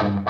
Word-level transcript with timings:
To 0.00 0.21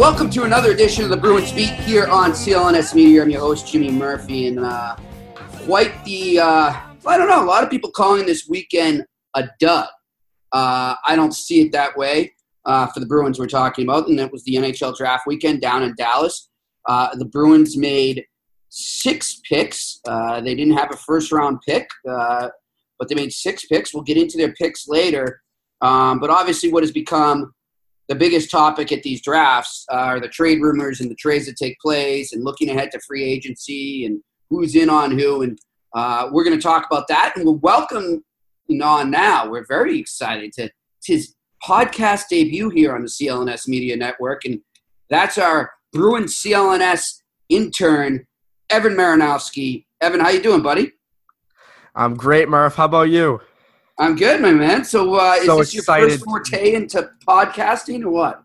welcome 0.00 0.30
to 0.30 0.44
another 0.44 0.70
edition 0.70 1.04
of 1.04 1.10
the 1.10 1.16
Bruins 1.16 1.52
Beat 1.52 1.74
here 1.74 2.06
on 2.06 2.30
CLNS 2.30 2.94
Media. 2.94 3.22
I'm 3.22 3.28
your 3.28 3.40
host, 3.40 3.70
Jimmy 3.70 3.90
Murphy, 3.90 4.46
and 4.46 4.60
uh, 4.60 4.96
quite 5.66 5.92
the, 6.06 6.38
uh, 6.40 6.74
I 7.06 7.18
don't 7.18 7.28
know, 7.28 7.44
a 7.44 7.44
lot 7.44 7.62
of 7.62 7.68
people 7.68 7.90
calling 7.90 8.24
this 8.24 8.48
weekend 8.48 9.04
a 9.34 9.46
dud. 9.58 9.88
Uh, 10.52 10.94
I 11.06 11.16
don't 11.16 11.34
see 11.34 11.60
it 11.60 11.72
that 11.72 11.98
way 11.98 12.32
uh, 12.64 12.86
for 12.86 13.00
the 13.00 13.04
Bruins 13.04 13.38
we're 13.38 13.46
talking 13.46 13.84
about, 13.84 14.08
and 14.08 14.18
that 14.18 14.32
was 14.32 14.42
the 14.44 14.54
NHL 14.54 14.96
draft 14.96 15.26
weekend 15.26 15.60
down 15.60 15.82
in 15.82 15.94
Dallas. 15.98 16.48
Uh, 16.88 17.14
the 17.16 17.26
Bruins 17.26 17.76
made 17.76 18.24
six 18.70 19.42
picks. 19.46 20.00
Uh, 20.08 20.40
they 20.40 20.54
didn't 20.54 20.78
have 20.78 20.90
a 20.90 20.96
first 20.96 21.30
round 21.30 21.58
pick, 21.68 21.86
but 22.06 23.06
they 23.06 23.14
made 23.14 23.34
six 23.34 23.66
picks. 23.66 23.92
We'll 23.92 24.04
get 24.04 24.16
into 24.16 24.38
their 24.38 24.54
picks 24.54 24.88
later. 24.88 25.42
Um, 25.82 26.20
but 26.20 26.30
obviously, 26.30 26.72
what 26.72 26.84
has 26.84 26.90
become 26.90 27.52
the 28.10 28.16
biggest 28.16 28.50
topic 28.50 28.90
at 28.90 29.04
these 29.04 29.22
drafts 29.22 29.86
are 29.88 30.18
the 30.18 30.26
trade 30.26 30.60
rumors 30.60 31.00
and 31.00 31.08
the 31.08 31.14
trades 31.14 31.46
that 31.46 31.56
take 31.56 31.78
place 31.78 32.32
and 32.32 32.42
looking 32.42 32.68
ahead 32.68 32.90
to 32.90 32.98
free 33.06 33.22
agency 33.22 34.04
and 34.04 34.20
who's 34.50 34.74
in 34.74 34.90
on 34.90 35.16
who. 35.16 35.42
And 35.42 35.56
uh, 35.94 36.28
we're 36.32 36.42
going 36.42 36.58
to 36.58 36.62
talk 36.62 36.84
about 36.90 37.06
that. 37.06 37.34
And 37.36 37.44
we'll 37.44 37.58
welcome 37.58 38.24
on 38.82 39.12
now. 39.12 39.48
We're 39.48 39.64
very 39.64 39.96
excited 39.96 40.52
to, 40.54 40.66
to 40.68 41.12
his 41.12 41.36
podcast 41.64 42.24
debut 42.28 42.68
here 42.70 42.96
on 42.96 43.02
the 43.02 43.08
CLNS 43.08 43.68
Media 43.68 43.96
Network. 43.96 44.44
And 44.44 44.58
that's 45.08 45.38
our 45.38 45.70
Bruin 45.92 46.24
CLNS 46.24 47.20
intern, 47.48 48.26
Evan 48.70 48.94
Marinofsky. 48.94 49.84
Evan, 50.00 50.18
how 50.18 50.30
you 50.30 50.42
doing, 50.42 50.62
buddy? 50.62 50.90
I'm 51.94 52.14
great, 52.14 52.48
Murph. 52.48 52.74
How 52.74 52.86
about 52.86 53.10
you? 53.10 53.40
I'm 54.00 54.16
good, 54.16 54.40
my 54.40 54.52
man. 54.52 54.82
So, 54.82 55.14
uh, 55.14 55.34
is 55.34 55.46
So 55.46 55.58
this 55.58 55.74
your 55.74 55.84
first 55.84 56.24
forte 56.24 56.72
into 56.72 57.10
podcasting 57.28 58.02
or 58.02 58.10
what? 58.10 58.42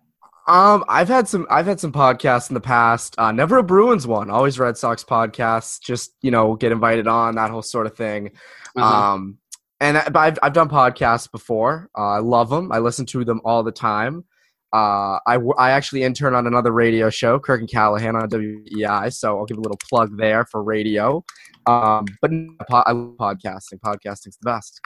Um, 0.48 0.84
I've 0.90 1.08
had 1.08 1.30
some 1.30 1.48
I've 1.50 1.66
had 1.66 1.80
some 1.80 1.94
podcasts 1.94 2.50
in 2.50 2.54
the 2.56 2.62
past. 2.62 3.16
Uh, 3.18 3.32
never 3.32 3.58
a 3.58 3.64
Bruins 3.64 4.06
one. 4.06 4.30
Always 4.30 4.60
Red 4.60 4.78
Sox 4.78 5.04
podcasts. 5.06 5.80
Just 5.80 6.14
you 6.22 6.30
know, 6.30 6.56
get 6.56 6.74
invited 6.74 7.08
on 7.08 7.36
that 7.36 7.50
whole 7.50 7.62
sort 7.62 7.88
of 7.88 7.96
thing. 7.96 8.32
Uh-huh. 8.76 9.14
Um, 9.14 9.38
and 9.80 9.98
I, 9.98 10.10
but 10.10 10.20
I've 10.20 10.40
I've 10.44 10.54
done 10.54 10.68
podcasts 10.68 11.32
before. 11.32 11.90
Uh, 11.98 12.10
I 12.10 12.20
love 12.20 12.50
them. 12.50 12.72
I 12.74 12.80
listen 12.80 13.06
to 13.08 13.24
them 13.24 13.40
all 13.46 13.64
the 13.64 13.72
time. 13.72 14.26
Uh, 14.74 15.20
I, 15.26 15.36
w- 15.36 15.54
I 15.58 15.72
actually 15.72 16.04
intern 16.04 16.36
on 16.36 16.48
another 16.48 16.74
radio 16.74 17.10
show, 17.10 17.40
Kirk 17.40 17.62
and 17.62 17.70
Callahan 17.70 18.18
on 18.18 18.30
WEEI. 18.30 19.14
So 19.14 19.38
I'll 19.38 19.46
give 19.46 19.58
a 19.58 19.62
little 19.62 19.80
plug 19.90 20.18
there 20.18 20.44
for 20.44 20.62
radio. 20.62 21.24
Um, 21.66 22.06
but 22.22 22.30
I 22.70 22.92
love 22.92 23.16
podcasting. 23.18 23.80
Podcasting's 23.80 24.38
the 24.38 24.44
best. 24.44 24.82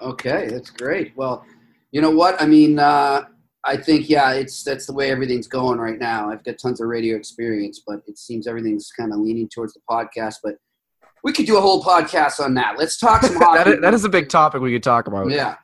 Okay, 0.00 0.48
that's 0.48 0.70
great. 0.70 1.12
Well, 1.16 1.44
you 1.90 2.00
know 2.00 2.10
what? 2.10 2.40
I 2.40 2.46
mean, 2.46 2.78
uh, 2.78 3.22
I 3.64 3.76
think 3.76 4.08
yeah, 4.08 4.32
it's 4.32 4.62
that's 4.62 4.86
the 4.86 4.92
way 4.92 5.10
everything's 5.10 5.48
going 5.48 5.78
right 5.78 5.98
now. 5.98 6.30
I've 6.30 6.44
got 6.44 6.58
tons 6.58 6.80
of 6.80 6.88
radio 6.88 7.16
experience, 7.16 7.82
but 7.86 8.00
it 8.06 8.18
seems 8.18 8.46
everything's 8.46 8.90
kind 8.92 9.12
of 9.12 9.18
leaning 9.18 9.48
towards 9.48 9.74
the 9.74 9.80
podcast. 9.90 10.36
But 10.42 10.54
we 11.24 11.32
could 11.32 11.46
do 11.46 11.56
a 11.58 11.60
whole 11.60 11.82
podcast 11.82 12.40
on 12.40 12.54
that. 12.54 12.78
Let's 12.78 12.98
talk 12.98 13.22
some 13.22 13.36
hockey. 13.40 13.58
that, 13.58 13.68
is, 13.68 13.80
that 13.80 13.94
is 13.94 14.04
a 14.04 14.08
big 14.08 14.28
topic 14.28 14.60
we 14.60 14.72
could 14.72 14.82
talk 14.82 15.08
about. 15.08 15.30
Yeah. 15.30 15.56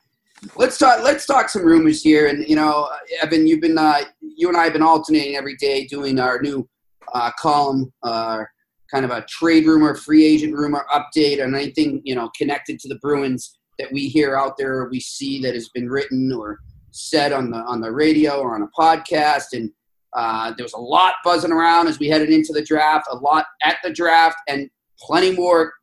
Let's 0.57 0.77
talk. 0.77 1.03
Let's 1.03 1.25
talk 1.25 1.49
some 1.49 1.63
rumors 1.63 2.03
here, 2.03 2.27
and 2.27 2.47
you 2.47 2.55
know, 2.55 2.89
Evan, 3.21 3.47
you've 3.47 3.61
been, 3.61 3.77
uh, 3.77 4.01
you 4.21 4.47
and 4.49 4.57
I 4.57 4.65
have 4.65 4.73
been 4.73 4.83
alternating 4.83 5.35
every 5.35 5.55
day 5.55 5.87
doing 5.87 6.19
our 6.19 6.39
new 6.41 6.67
uh, 7.13 7.31
column, 7.39 7.91
uh, 8.03 8.43
kind 8.91 9.05
of 9.05 9.11
a 9.11 9.25
trade 9.27 9.65
rumor, 9.65 9.95
free 9.95 10.25
agent 10.25 10.53
rumor 10.53 10.85
update, 10.93 11.43
on 11.43 11.55
anything 11.55 12.01
you 12.03 12.13
know 12.13 12.29
connected 12.37 12.79
to 12.81 12.89
the 12.89 12.99
Bruins 13.01 13.57
that 13.79 13.91
we 13.91 14.07
hear 14.07 14.35
out 14.35 14.57
there, 14.57 14.85
we 14.85 14.99
see 14.99 15.41
that 15.41 15.53
has 15.53 15.69
been 15.69 15.89
written 15.89 16.31
or 16.31 16.59
said 16.91 17.33
on 17.33 17.51
the 17.51 17.57
on 17.57 17.81
the 17.81 17.91
radio 17.91 18.39
or 18.39 18.55
on 18.55 18.61
a 18.61 18.67
podcast, 18.79 19.53
and 19.53 19.71
uh, 20.13 20.53
there 20.55 20.63
was 20.63 20.73
a 20.73 20.79
lot 20.79 21.15
buzzing 21.23 21.51
around 21.51 21.87
as 21.87 21.99
we 21.99 22.07
headed 22.07 22.29
into 22.29 22.53
the 22.53 22.63
draft, 22.63 23.07
a 23.11 23.15
lot 23.15 23.45
at 23.63 23.77
the 23.83 23.91
draft, 23.91 24.37
and 24.47 24.69
plenty 24.99 25.31
more 25.31 25.73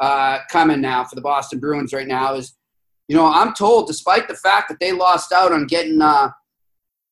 uh, 0.00 0.40
coming 0.50 0.80
now 0.80 1.04
for 1.04 1.14
the 1.14 1.20
Boston 1.20 1.60
Bruins 1.60 1.92
right 1.92 2.08
now. 2.08 2.34
Is 2.34 2.56
you 3.08 3.16
know, 3.16 3.26
I'm 3.26 3.54
told, 3.54 3.86
despite 3.86 4.26
the 4.26 4.34
fact 4.34 4.68
that 4.68 4.80
they 4.80 4.90
lost 4.90 5.32
out 5.32 5.52
on 5.52 5.66
getting, 5.66 6.02
uh, 6.02 6.30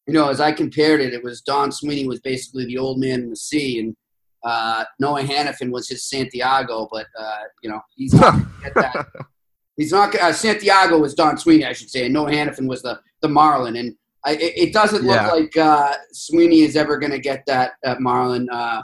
you 0.07 0.13
know, 0.13 0.29
as 0.29 0.41
I 0.41 0.51
compared 0.51 1.01
it, 1.01 1.15
it 1.15 1.23
was 1.23 1.41
Don 1.41 1.71
Sweeney 1.71 2.09
was 2.09 2.21
basically 2.21 2.67
the 2.67 2.79
old 2.79 2.99
man 2.99 3.23
in 3.23 3.31
the 3.31 3.37
sea, 3.37 3.79
and 3.79 3.97
uh, 4.45 4.85
Noah 4.99 5.23
Hanifin 5.23 5.71
was 5.71 5.89
his 5.89 6.09
Santiago, 6.09 6.89
but 6.91 7.07
uh, 7.19 7.43
you 7.63 7.71
know, 7.71 7.81
he's 7.95 8.15
not 8.15 8.35
get 8.63 8.75
that. 8.75 9.07
He's 9.77 9.93
not. 9.93 10.15
Uh, 10.15 10.33
Santiago 10.33 10.99
was 10.99 11.15
Don 11.15 11.37
Sweeney, 11.37 11.65
I 11.65 11.73
should 11.73 11.91
say, 11.91 12.05
and 12.05 12.15
Noah 12.15 12.31
Hanifin 12.31 12.69
was 12.69 12.83
the 12.83 13.01
the 13.23 13.29
Marlin, 13.29 13.77
and 13.77 13.95
I, 14.25 14.33
it, 14.35 14.53
it 14.69 14.73
doesn't 14.73 15.03
look 15.05 15.17
Yeah. 15.17 15.31
like 15.31 15.57
uh, 15.57 15.95
Sweeney 16.13 16.61
is 16.61 16.77
ever 16.77 16.97
going 16.99 17.13
to 17.13 17.19
get 17.19 17.45
that 17.47 17.73
that 17.83 18.01
Marlin. 18.01 18.49
Uh, 18.51 18.83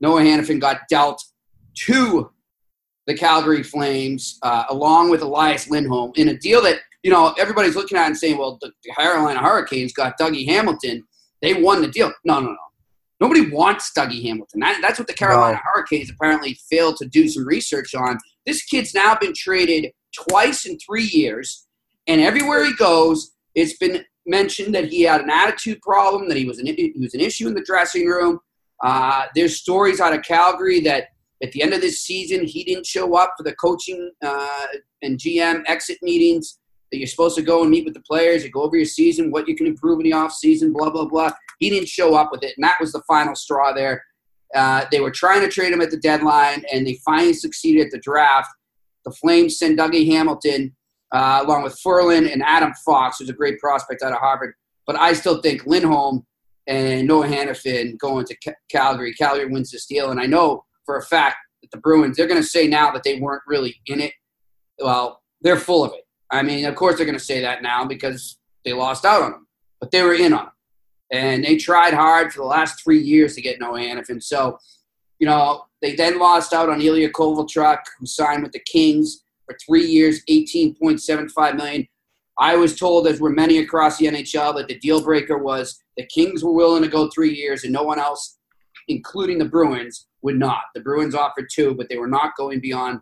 Noah 0.00 0.22
Hanifin 0.22 0.60
got 0.60 0.80
dealt 0.88 1.22
to 1.86 2.30
the 3.06 3.14
Calgary 3.14 3.62
Flames, 3.62 4.38
uh, 4.42 4.64
along 4.68 5.10
with 5.10 5.22
Elias 5.22 5.68
Lindholm, 5.70 6.12
in 6.16 6.28
a 6.28 6.36
deal 6.38 6.62
that 6.62 6.80
you 7.02 7.10
know 7.10 7.34
everybody's 7.38 7.76
looking 7.76 7.96
at 7.96 8.06
and 8.06 8.16
saying, 8.16 8.36
"Well, 8.38 8.58
the 8.60 8.72
Carolina 8.96 9.40
Hurricanes 9.40 9.92
got 9.94 10.18
Dougie 10.18 10.46
Hamilton; 10.46 11.02
they 11.40 11.54
won 11.54 11.80
the 11.80 11.88
deal." 11.88 12.12
No, 12.24 12.40
no, 12.40 12.48
no. 12.50 12.56
Nobody 13.20 13.50
wants 13.50 13.92
Dougie 13.96 14.22
Hamilton. 14.22 14.60
That, 14.60 14.78
that's 14.80 14.98
what 14.98 15.06
the 15.06 15.12
Carolina 15.14 15.54
No. 15.54 15.60
Hurricanes 15.74 16.10
apparently 16.10 16.58
failed 16.70 16.96
to 16.98 17.06
do 17.06 17.28
some 17.28 17.46
research 17.46 17.94
on. 17.94 18.18
This 18.46 18.62
kid's 18.64 18.94
now 18.94 19.14
been 19.14 19.34
traded 19.36 19.92
twice 20.12 20.66
in 20.66 20.78
three 20.78 21.04
years, 21.04 21.66
and 22.06 22.20
everywhere 22.20 22.64
he 22.64 22.74
goes, 22.74 23.32
it's 23.54 23.76
been 23.78 24.04
mentioned 24.26 24.74
that 24.74 24.84
he 24.84 25.02
had 25.02 25.20
an 25.20 25.30
attitude 25.30 25.80
problem, 25.82 26.28
that 26.28 26.36
he 26.36 26.44
was 26.44 26.58
an 26.58 26.66
he 26.66 26.92
was 26.98 27.14
an 27.14 27.20
issue 27.20 27.48
in 27.48 27.54
the 27.54 27.64
dressing 27.64 28.06
room. 28.06 28.38
Uh, 28.82 29.26
there's 29.34 29.60
stories 29.60 30.00
out 30.00 30.14
of 30.14 30.22
Calgary 30.22 30.80
that 30.80 31.08
at 31.42 31.52
the 31.52 31.62
end 31.62 31.72
of 31.72 31.80
this 31.80 32.02
season, 32.02 32.44
he 32.44 32.64
didn't 32.64 32.86
show 32.86 33.16
up 33.16 33.34
for 33.36 33.42
the 33.42 33.54
coaching 33.54 34.10
uh, 34.22 34.66
and 35.02 35.18
GM 35.18 35.62
exit 35.66 35.98
meetings 36.02 36.58
that 36.90 36.98
you're 36.98 37.06
supposed 37.06 37.36
to 37.36 37.42
go 37.42 37.62
and 37.62 37.70
meet 37.70 37.84
with 37.84 37.94
the 37.94 38.02
players, 38.02 38.44
you 38.44 38.50
go 38.50 38.62
over 38.62 38.76
your 38.76 38.84
season, 38.84 39.30
what 39.30 39.48
you 39.48 39.56
can 39.56 39.66
improve 39.66 40.00
in 40.00 40.04
the 40.04 40.16
offseason, 40.16 40.72
blah, 40.72 40.90
blah, 40.90 41.04
blah. 41.04 41.30
He 41.58 41.70
didn't 41.70 41.88
show 41.88 42.14
up 42.14 42.30
with 42.32 42.42
it, 42.42 42.54
and 42.56 42.64
that 42.64 42.76
was 42.80 42.92
the 42.92 43.02
final 43.06 43.34
straw 43.34 43.72
there. 43.72 44.02
Uh, 44.54 44.84
they 44.90 45.00
were 45.00 45.12
trying 45.12 45.40
to 45.42 45.48
trade 45.48 45.72
him 45.72 45.80
at 45.80 45.90
the 45.90 45.96
deadline, 45.98 46.64
and 46.72 46.86
they 46.86 46.98
finally 47.04 47.32
succeeded 47.32 47.86
at 47.86 47.92
the 47.92 47.98
draft. 47.98 48.50
The 49.04 49.12
Flames 49.12 49.58
send 49.58 49.78
Dougie 49.78 50.06
Hamilton 50.06 50.74
uh, 51.12 51.42
along 51.44 51.62
with 51.62 51.78
Ferland 51.78 52.26
and 52.26 52.42
Adam 52.42 52.72
Fox, 52.84 53.18
who's 53.18 53.28
a 53.28 53.34
great 53.34 53.58
prospect 53.58 54.02
out 54.02 54.12
of 54.12 54.18
Harvard. 54.18 54.54
But 54.86 54.96
I 54.96 55.12
still 55.12 55.40
think 55.40 55.66
Lindholm 55.66 56.26
and 56.66 57.06
Noah 57.06 57.26
Hanifin 57.26 57.98
going 57.98 58.26
to 58.26 58.36
Ca- 58.44 58.54
Calgary. 58.70 59.12
Calgary 59.14 59.46
wins 59.46 59.70
this 59.70 59.86
deal, 59.86 60.10
and 60.10 60.20
I 60.20 60.26
know 60.26 60.64
for 60.84 60.96
a 60.96 61.02
fact 61.02 61.36
that 61.62 61.70
the 61.70 61.78
Bruins, 61.78 62.16
they're 62.16 62.26
going 62.26 62.40
to 62.40 62.46
say 62.46 62.66
now 62.66 62.90
that 62.92 63.02
they 63.02 63.18
weren't 63.18 63.42
really 63.46 63.76
in 63.86 64.00
it. 64.00 64.12
Well, 64.78 65.22
they're 65.40 65.56
full 65.56 65.84
of 65.84 65.92
it. 65.92 66.04
I 66.30 66.42
mean, 66.42 66.64
of 66.64 66.74
course 66.74 66.96
they're 66.96 67.06
going 67.06 67.18
to 67.18 67.24
say 67.24 67.40
that 67.40 67.62
now 67.62 67.84
because 67.84 68.38
they 68.64 68.72
lost 68.72 69.04
out 69.04 69.22
on 69.22 69.32
them, 69.32 69.46
but 69.80 69.90
they 69.90 70.02
were 70.02 70.14
in 70.14 70.32
on 70.32 70.44
them. 70.44 70.52
And 71.12 71.44
they 71.44 71.56
tried 71.56 71.92
hard 71.92 72.32
for 72.32 72.38
the 72.38 72.46
last 72.46 72.82
three 72.82 73.00
years 73.00 73.34
to 73.34 73.42
get 73.42 73.58
Noah 73.58 73.80
Hanifin. 73.80 74.22
So, 74.22 74.58
you 75.20 75.26
know, 75.26 75.66
they 75.82 75.94
then 75.94 76.18
lost 76.18 76.52
out 76.52 76.68
on 76.68 76.80
Ilya 76.80 77.10
Kovalchuk, 77.10 77.78
who 77.98 78.06
signed 78.06 78.42
with 78.42 78.52
the 78.52 78.60
Kings 78.60 79.22
for 79.46 79.56
three 79.64 79.84
years, 79.86 80.22
18.75 80.28 81.56
million. 81.56 81.86
I 82.38 82.56
was 82.56 82.78
told, 82.78 83.06
as 83.06 83.20
were 83.20 83.30
many 83.30 83.58
across 83.58 83.98
the 83.98 84.06
NHL, 84.06 84.56
that 84.56 84.66
the 84.66 84.78
deal 84.78 85.02
breaker 85.02 85.38
was 85.38 85.82
the 85.96 86.06
Kings 86.06 86.42
were 86.42 86.52
willing 86.52 86.82
to 86.82 86.88
go 86.88 87.08
three 87.10 87.34
years 87.34 87.64
and 87.64 87.72
no 87.72 87.82
one 87.82 87.98
else, 87.98 88.38
including 88.88 89.38
the 89.38 89.44
Bruins, 89.44 90.06
would 90.22 90.38
not. 90.38 90.62
The 90.74 90.80
Bruins 90.80 91.14
offered 91.14 91.48
two, 91.52 91.74
but 91.74 91.88
they 91.88 91.98
were 91.98 92.08
not 92.08 92.36
going 92.36 92.60
beyond 92.60 93.00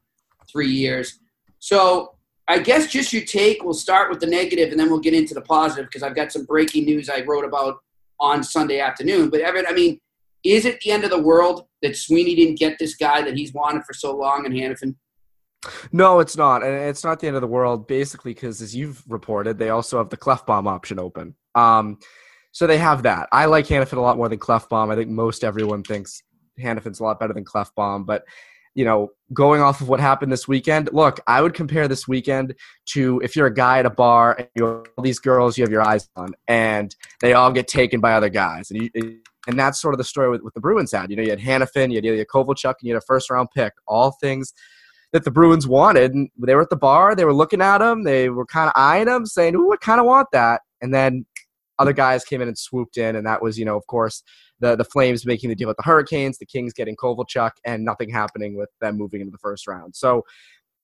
three 0.51 0.71
years. 0.71 1.21
So 1.61 2.15
I 2.49 2.59
guess 2.59 2.91
just 2.91 3.13
your 3.13 3.25
take. 3.25 3.63
We'll 3.63 3.75
start 3.75 4.11
with 4.11 4.21
the 4.21 4.27
negative 4.27 4.71
and 4.71 4.81
then 4.81 4.91
we'll 4.91 5.01
get 5.01 5.15
into 5.15 5.35
the 5.35 5.43
positive 5.43 5.87
because 5.87 6.03
I've 6.03 6.17
got 6.17 6.33
some 6.33 6.45
breaking 6.45 6.85
news 6.85 7.09
I 7.09 7.23
wrote 7.23 7.45
about 7.45 7.79
on 8.19 8.43
Sunday 8.43 8.81
afternoon. 8.81 9.31
But 9.31 9.41
Evan, 9.41 9.67
I 9.69 9.73
mean, 9.73 10.01
is 10.45 10.65
it 10.65 10.81
the 10.81 10.91
end 10.91 11.05
of 11.05 11.11
the 11.11 11.21
world 11.21 11.67
that 11.83 11.97
Sweeney 11.97 12.35
didn't 12.35 12.59
get 12.59 12.79
this 12.79 12.97
guy 12.97 13.23
that 13.23 13.37
he's 13.37 13.53
wanted 13.53 13.85
for 13.85 13.93
so 13.93 14.17
long 14.17 14.47
in 14.47 14.53
Hanifin? 14.53 14.97
No, 15.93 16.21
it's 16.21 16.37
not, 16.37 16.63
and 16.63 16.73
it's 16.73 17.03
not 17.03 17.21
the 17.21 17.27
end 17.27 17.37
of 17.37 17.43
the 17.43 17.49
world. 17.49 17.89
Basically, 17.89 18.33
because 18.33 18.63
as 18.63 18.75
you've 18.77 19.03
reported, 19.09 19.59
they 19.59 19.71
also 19.71 19.99
have 19.99 20.11
the 20.11 20.17
Klefbom 20.17 20.69
option 20.69 20.99
open. 20.99 21.35
Um, 21.55 21.99
so 22.53 22.67
they 22.67 22.79
have 22.79 23.03
that. 23.03 23.29
I 23.33 23.47
like 23.47 23.67
Hanifin 23.67 23.97
a 23.97 24.01
lot 24.01 24.17
more 24.17 24.29
than 24.29 24.39
Klefbom. 24.39 24.93
I 24.93 24.97
think 24.97 25.11
most 25.11 25.45
everyone 25.45 25.83
thinks 25.83 26.23
Hanifin's 26.59 27.01
a 27.01 27.05
lot 27.05 27.19
better 27.21 27.33
than 27.33 27.45
Klefbom, 27.45 28.07
but 28.07 28.25
you 28.75 28.85
know, 28.85 29.11
going 29.33 29.61
off 29.61 29.81
of 29.81 29.89
what 29.89 29.99
happened 29.99 30.31
this 30.31 30.47
weekend, 30.47 30.91
look, 30.93 31.19
I 31.27 31.43
would 31.43 31.53
compare 31.53 31.89
this 31.89 32.07
weekend 32.07 32.55
to 32.91 33.21
if 33.25 33.35
you're 33.35 33.49
a 33.49 33.55
guy 33.55 33.81
at 33.81 33.87
a 33.87 33.91
bar 33.91 34.37
and 34.39 34.49
you 34.55 34.67
have 34.67 34.85
all 34.97 35.03
these 35.03 35.19
girls 35.19 35.59
you 35.59 35.65
have 35.65 35.73
your 35.73 35.83
eyes 35.83 36.09
on, 36.15 36.35
and 36.47 36.95
they 37.21 37.33
all 37.33 37.51
get 37.51 37.67
taken 37.67 38.01
by 38.01 38.13
other 38.13 38.29
guys, 38.29 38.71
and 38.71 38.83
you, 38.83 39.19
and 39.49 39.59
that's 39.59 39.81
sort 39.81 39.95
of 39.95 39.99
the 39.99 40.05
story 40.05 40.31
with, 40.31 40.43
with 40.43 40.55
the 40.55 40.61
Bruins 40.61 40.93
had. 40.93 41.11
You 41.11 41.17
know, 41.17 41.23
you 41.23 41.31
had 41.31 41.41
Hanifin, 41.41 41.91
you 41.91 41.97
had 41.97 42.05
Ilya 42.05 42.27
Kovalchuk, 42.27 42.75
and 42.79 42.83
you 42.83 42.95
had 42.95 43.03
a 43.03 43.07
first 43.07 43.31
round 43.31 43.49
pick. 43.53 43.73
All 43.89 44.13
things 44.13 44.53
that 45.13 45.25
the 45.25 45.31
Bruins 45.31 45.67
wanted. 45.67 46.13
And 46.13 46.29
they 46.39 46.55
were 46.55 46.63
at 46.63 46.71
the 46.71 46.77
bar, 46.77 47.17
they 47.17 47.25
were 47.25 47.35
looking 47.35 47.63
at 47.63 47.81
him, 47.81 48.05
they 48.05 48.29
were 48.29 48.47
kind 48.47 48.69
of 48.69 48.75
eyeing 48.77 49.09
him, 49.09 49.27
saying, 49.27 49.57
"Ooh, 49.57 49.73
I 49.73 49.77
kind 49.77 50.01
of 50.01 50.07
want 50.07 50.29
that." 50.33 50.61
And 50.83 50.95
then 50.95 51.25
other 51.79 51.95
guys 51.95 52.25
came 52.25 52.43
in 52.43 52.49
and 52.49 52.59
swooped 52.59 52.99
in, 52.99 53.17
and 53.17 53.27
that 53.27 53.43
was, 53.43 53.59
you 53.59 53.65
know, 53.65 53.77
of 53.77 53.87
course, 53.87 54.23
the 54.61 54.77
the 54.77 54.85
Flames 54.85 55.25
making 55.25 55.49
the 55.49 55.57
deal 55.57 55.69
with 55.69 55.79
the 55.79 55.83
Hurricanes, 55.83 56.39
the 56.39 56.47
Kings 56.47 56.75
getting 56.75 56.95
Kovalchuk, 56.95 57.53
and 57.65 57.85
nothing 57.85 58.11
happening 58.11 58.55
with 58.55 58.69
them 58.81 58.99
moving 58.99 59.23
into 59.23 59.31
the 59.31 59.39
first 59.39 59.67
round. 59.67 59.97
So, 59.97 60.25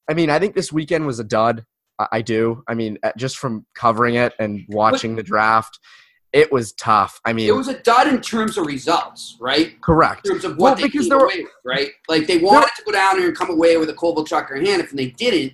I 0.08 0.14
mean, 0.14 0.30
I 0.30 0.38
think 0.38 0.54
this 0.54 0.72
weekend 0.72 1.06
was 1.06 1.20
a 1.20 1.24
dud. 1.24 1.66
I, 1.98 2.06
I 2.12 2.22
do. 2.22 2.62
I 2.66 2.74
mean, 2.74 2.98
uh, 3.02 3.12
just 3.18 3.36
from 3.36 3.66
covering 3.74 4.14
it 4.14 4.32
and 4.38 4.64
watching 4.68 5.16
the 5.16 5.22
draft, 5.22 5.78
it 6.34 6.50
was 6.50 6.72
tough. 6.72 7.20
I 7.24 7.32
mean, 7.32 7.48
It 7.48 7.52
was 7.54 7.68
a 7.68 7.78
dud 7.80 8.08
in 8.08 8.20
terms 8.20 8.58
of 8.58 8.66
results, 8.66 9.36
right? 9.40 9.80
correct. 9.80 10.26
In 10.26 10.32
terms 10.32 10.44
of 10.44 10.56
Well, 10.58 10.72
what 10.72 10.78
they 10.78 10.88
because 10.88 11.08
came 11.08 11.16
were- 11.16 11.24
away 11.26 11.42
with, 11.44 11.52
right? 11.64 11.90
Like 12.08 12.26
they 12.26 12.38
wanted 12.38 12.70
to 12.76 12.82
go 12.84 12.90
down 12.92 13.18
there 13.18 13.28
and 13.28 13.36
come 13.36 13.50
away 13.50 13.76
with 13.76 13.88
a 13.88 13.94
Kovalchuk 13.94 14.50
or 14.50 14.56
Hanif, 14.56 14.90
and 14.90 14.98
they 14.98 15.10
didn't. 15.10 15.52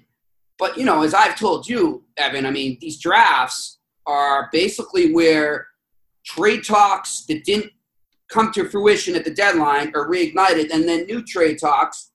But 0.59 0.79
you 0.79 0.85
know, 0.87 1.03
as 1.03 1.12
I've 1.15 1.37
told 1.38 1.69
you, 1.69 2.03
Evan, 2.17 2.47
I 2.47 2.50
mean, 2.50 2.79
these 2.81 2.99
drafts 2.99 3.79
are 4.06 4.49
basically 4.53 5.12
where 5.12 5.67
trade 6.25 6.65
talks 6.65 7.25
that 7.26 7.44
didn't 7.44 7.73
come 8.33 8.50
to 8.53 8.69
fruition 8.69 9.15
at 9.17 9.25
the 9.25 9.31
deadline 9.31 9.93
are 9.94 10.09
reignited, 10.09 10.71
and 10.73 10.88
then 10.88 11.05
new 11.05 11.23
trade 11.23 11.59
talks 11.59 12.12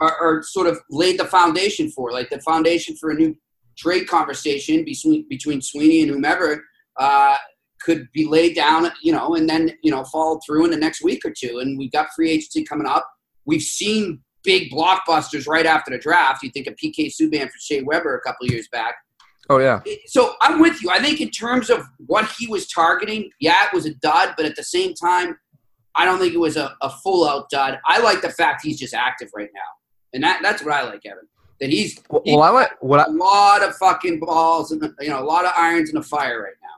are, 0.00 0.14
are 0.20 0.42
sort 0.42 0.66
of 0.66 0.78
laid 0.90 1.18
the 1.18 1.24
foundation 1.24 1.90
for, 1.90 2.12
like 2.12 2.28
the 2.28 2.40
foundation 2.40 2.94
for 2.96 3.10
a 3.10 3.14
new 3.14 3.34
trade 3.78 4.06
conversation 4.06 4.84
between 4.84 5.26
between 5.30 5.62
Sweeney 5.62 6.02
and 6.02 6.10
whomever 6.10 6.62
uh, 6.98 7.36
could 7.80 8.08
be 8.12 8.26
laid 8.26 8.54
down, 8.54 8.90
you 9.02 9.12
know, 9.12 9.34
and 9.34 9.48
then 9.48 9.76
you 9.82 9.90
know 9.90 10.04
fall 10.04 10.40
through 10.46 10.64
in 10.64 10.70
the 10.70 10.76
next 10.76 11.02
week 11.02 11.24
or 11.24 11.32
two. 11.36 11.58
And 11.58 11.78
we've 11.78 11.92
got 11.92 12.08
free 12.14 12.30
agency 12.30 12.64
coming 12.64 12.86
up. 12.86 13.06
We've 13.44 13.62
seen 13.62 14.20
big 14.42 14.70
blockbusters 14.70 15.46
right 15.46 15.66
after 15.66 15.90
the 15.90 15.98
draft. 15.98 16.42
You 16.42 16.50
think 16.50 16.66
of 16.66 16.74
PK 16.74 17.10
Subban 17.12 17.46
for 17.46 17.58
Shea 17.58 17.82
Weber 17.82 18.16
a 18.16 18.20
couple 18.20 18.46
years 18.46 18.68
back. 18.68 18.94
Oh 19.48 19.58
yeah. 19.58 19.80
So 20.06 20.34
I'm 20.40 20.60
with 20.60 20.82
you. 20.82 20.90
I 20.90 21.00
think 21.00 21.20
in 21.20 21.30
terms 21.30 21.70
of 21.70 21.84
what 22.06 22.30
he 22.38 22.46
was 22.46 22.66
targeting, 22.66 23.30
yeah, 23.40 23.66
it 23.66 23.74
was 23.74 23.86
a 23.86 23.94
dud, 23.94 24.34
but 24.36 24.46
at 24.46 24.56
the 24.56 24.64
same 24.64 24.94
time, 24.94 25.38
I 25.94 26.04
don't 26.04 26.18
think 26.18 26.34
it 26.34 26.40
was 26.40 26.56
a, 26.56 26.74
a 26.82 26.90
full 26.90 27.28
out 27.28 27.48
dud. 27.50 27.78
I 27.86 28.00
like 28.00 28.22
the 28.22 28.30
fact 28.30 28.62
he's 28.62 28.78
just 28.78 28.92
active 28.92 29.28
right 29.34 29.48
now, 29.54 29.60
and 30.12 30.22
that 30.22 30.40
that's 30.42 30.62
what 30.62 30.74
I 30.74 30.82
like, 30.82 31.06
Evan. 31.06 31.28
That 31.60 31.70
he's 31.70 31.98
Well, 32.10 32.22
well, 32.26 32.42
I 32.42 32.50
like 32.50 32.70
what 32.82 33.00
I, 33.00 33.04
a 33.04 33.10
lot 33.10 33.62
of 33.62 33.74
fucking 33.76 34.20
balls 34.20 34.72
and 34.72 34.82
you 35.00 35.08
know 35.08 35.20
a 35.20 35.24
lot 35.24 35.44
of 35.44 35.52
irons 35.56 35.90
in 35.90 35.94
the 35.94 36.02
fire 36.02 36.42
right 36.42 36.54
now. 36.62 36.68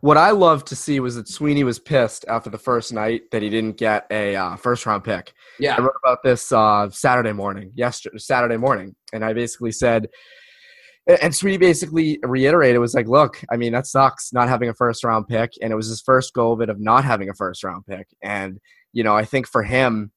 What 0.00 0.16
I 0.16 0.30
loved 0.30 0.66
to 0.68 0.76
see 0.76 1.00
was 1.00 1.16
that 1.16 1.28
Sweeney 1.28 1.64
was 1.64 1.78
pissed 1.78 2.24
after 2.28 2.50
the 2.50 2.58
first 2.58 2.92
night 2.92 3.22
that 3.30 3.42
he 3.42 3.50
didn't 3.50 3.76
get 3.76 4.06
a 4.10 4.34
uh, 4.36 4.56
first 4.56 4.86
round 4.86 5.04
pick. 5.04 5.32
Yeah, 5.58 5.76
I 5.76 5.80
wrote 5.80 5.96
about 6.02 6.22
this 6.22 6.50
uh, 6.52 6.90
Saturday 6.90 7.32
morning, 7.32 7.72
yesterday, 7.74 8.18
Saturday 8.18 8.56
morning, 8.56 8.94
and 9.12 9.24
I 9.24 9.32
basically 9.32 9.72
said, 9.72 10.08
and 11.22 11.34
Sweeney 11.34 11.58
basically 11.58 12.18
reiterated, 12.22 12.80
was 12.80 12.94
like, 12.94 13.06
look, 13.06 13.42
I 13.50 13.56
mean, 13.56 13.72
that 13.72 13.86
sucks 13.86 14.32
not 14.32 14.48
having 14.48 14.68
a 14.68 14.74
first 14.74 15.04
round 15.04 15.28
pick, 15.28 15.52
and 15.62 15.72
it 15.72 15.76
was 15.76 15.88
his 15.88 16.00
first 16.00 16.32
goal 16.34 16.52
of 16.54 16.60
it 16.60 16.68
of 16.68 16.80
not 16.80 17.04
having 17.04 17.28
a 17.28 17.34
first 17.34 17.62
round 17.62 17.86
pick, 17.86 18.08
and 18.22 18.58
you 18.92 19.04
know, 19.04 19.14
I 19.14 19.24
think 19.24 19.46
for 19.46 19.62
him, 19.62 20.10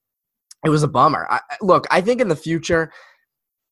it 0.65 0.69
was 0.69 0.83
a 0.83 0.87
bummer. 0.87 1.27
I- 1.29 1.41
look, 1.61 1.85
I 1.91 2.01
think 2.01 2.21
in 2.21 2.27
the 2.27 2.35
future. 2.35 2.91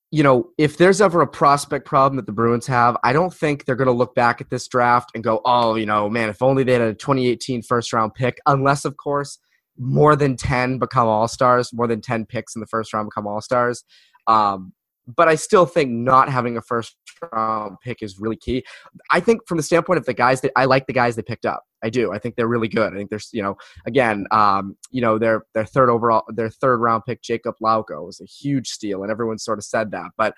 You 0.09 0.23
know, 0.23 0.49
if 0.57 0.77
there's 0.77 1.01
ever 1.01 1.21
a 1.21 1.27
prospect 1.27 1.85
problem 1.85 2.15
that 2.15 2.25
the 2.25 2.31
Bruins 2.31 2.65
have, 2.67 2.95
I 3.03 3.11
don't 3.11 3.33
think 3.33 3.65
they're 3.65 3.75
going 3.75 3.87
to 3.87 3.91
look 3.91 4.15
back 4.15 4.39
at 4.39 4.49
this 4.49 4.67
draft 4.67 5.11
and 5.13 5.23
go, 5.23 5.41
"Oh, 5.43 5.75
you 5.75 5.85
know, 5.85 6.09
man, 6.09 6.29
if 6.29 6.41
only 6.41 6.63
they 6.63 6.73
had 6.73 6.81
a 6.81 6.93
2018 6.93 7.61
first 7.61 7.91
round 7.91 8.13
pick." 8.13 8.39
Unless, 8.45 8.85
of 8.85 8.95
course, 8.95 9.37
more 9.77 10.15
than 10.15 10.37
10 10.37 10.79
become 10.79 11.07
all 11.07 11.27
stars, 11.27 11.73
more 11.73 11.87
than 11.87 12.01
10 12.01 12.25
picks 12.25 12.55
in 12.55 12.61
the 12.61 12.67
first 12.67 12.93
round 12.93 13.07
become 13.07 13.27
all 13.27 13.41
stars. 13.41 13.83
Um, 14.27 14.73
but 15.07 15.27
I 15.27 15.35
still 15.35 15.65
think 15.65 15.91
not 15.91 16.29
having 16.29 16.57
a 16.57 16.61
first 16.61 16.95
round 17.31 17.77
pick 17.83 18.01
is 18.01 18.19
really 18.19 18.35
key. 18.35 18.63
I 19.11 19.19
think 19.19 19.41
from 19.47 19.57
the 19.57 19.63
standpoint 19.63 19.99
of 19.99 20.05
the 20.05 20.13
guys 20.13 20.41
that 20.41 20.51
I 20.55 20.65
like 20.65 20.87
the 20.87 20.93
guys 20.93 21.15
they 21.15 21.21
picked 21.21 21.45
up. 21.45 21.63
I 21.83 21.89
do. 21.89 22.11
I 22.11 22.19
think 22.19 22.35
they're 22.35 22.47
really 22.47 22.67
good. 22.67 22.93
I 22.93 22.97
think 22.97 23.09
there's, 23.09 23.29
you 23.31 23.41
know, 23.41 23.55
again, 23.85 24.25
um, 24.31 24.75
you 24.91 25.01
know, 25.01 25.17
their 25.17 25.43
their 25.53 25.65
third 25.65 25.89
overall, 25.89 26.23
their 26.27 26.49
third 26.49 26.77
round 26.77 27.03
pick, 27.05 27.21
Jacob 27.21 27.55
Lauko, 27.63 28.05
was 28.05 28.19
a 28.19 28.25
huge 28.25 28.67
steal, 28.67 29.03
and 29.03 29.11
everyone 29.11 29.37
sort 29.37 29.59
of 29.59 29.63
said 29.63 29.91
that. 29.91 30.11
But 30.17 30.33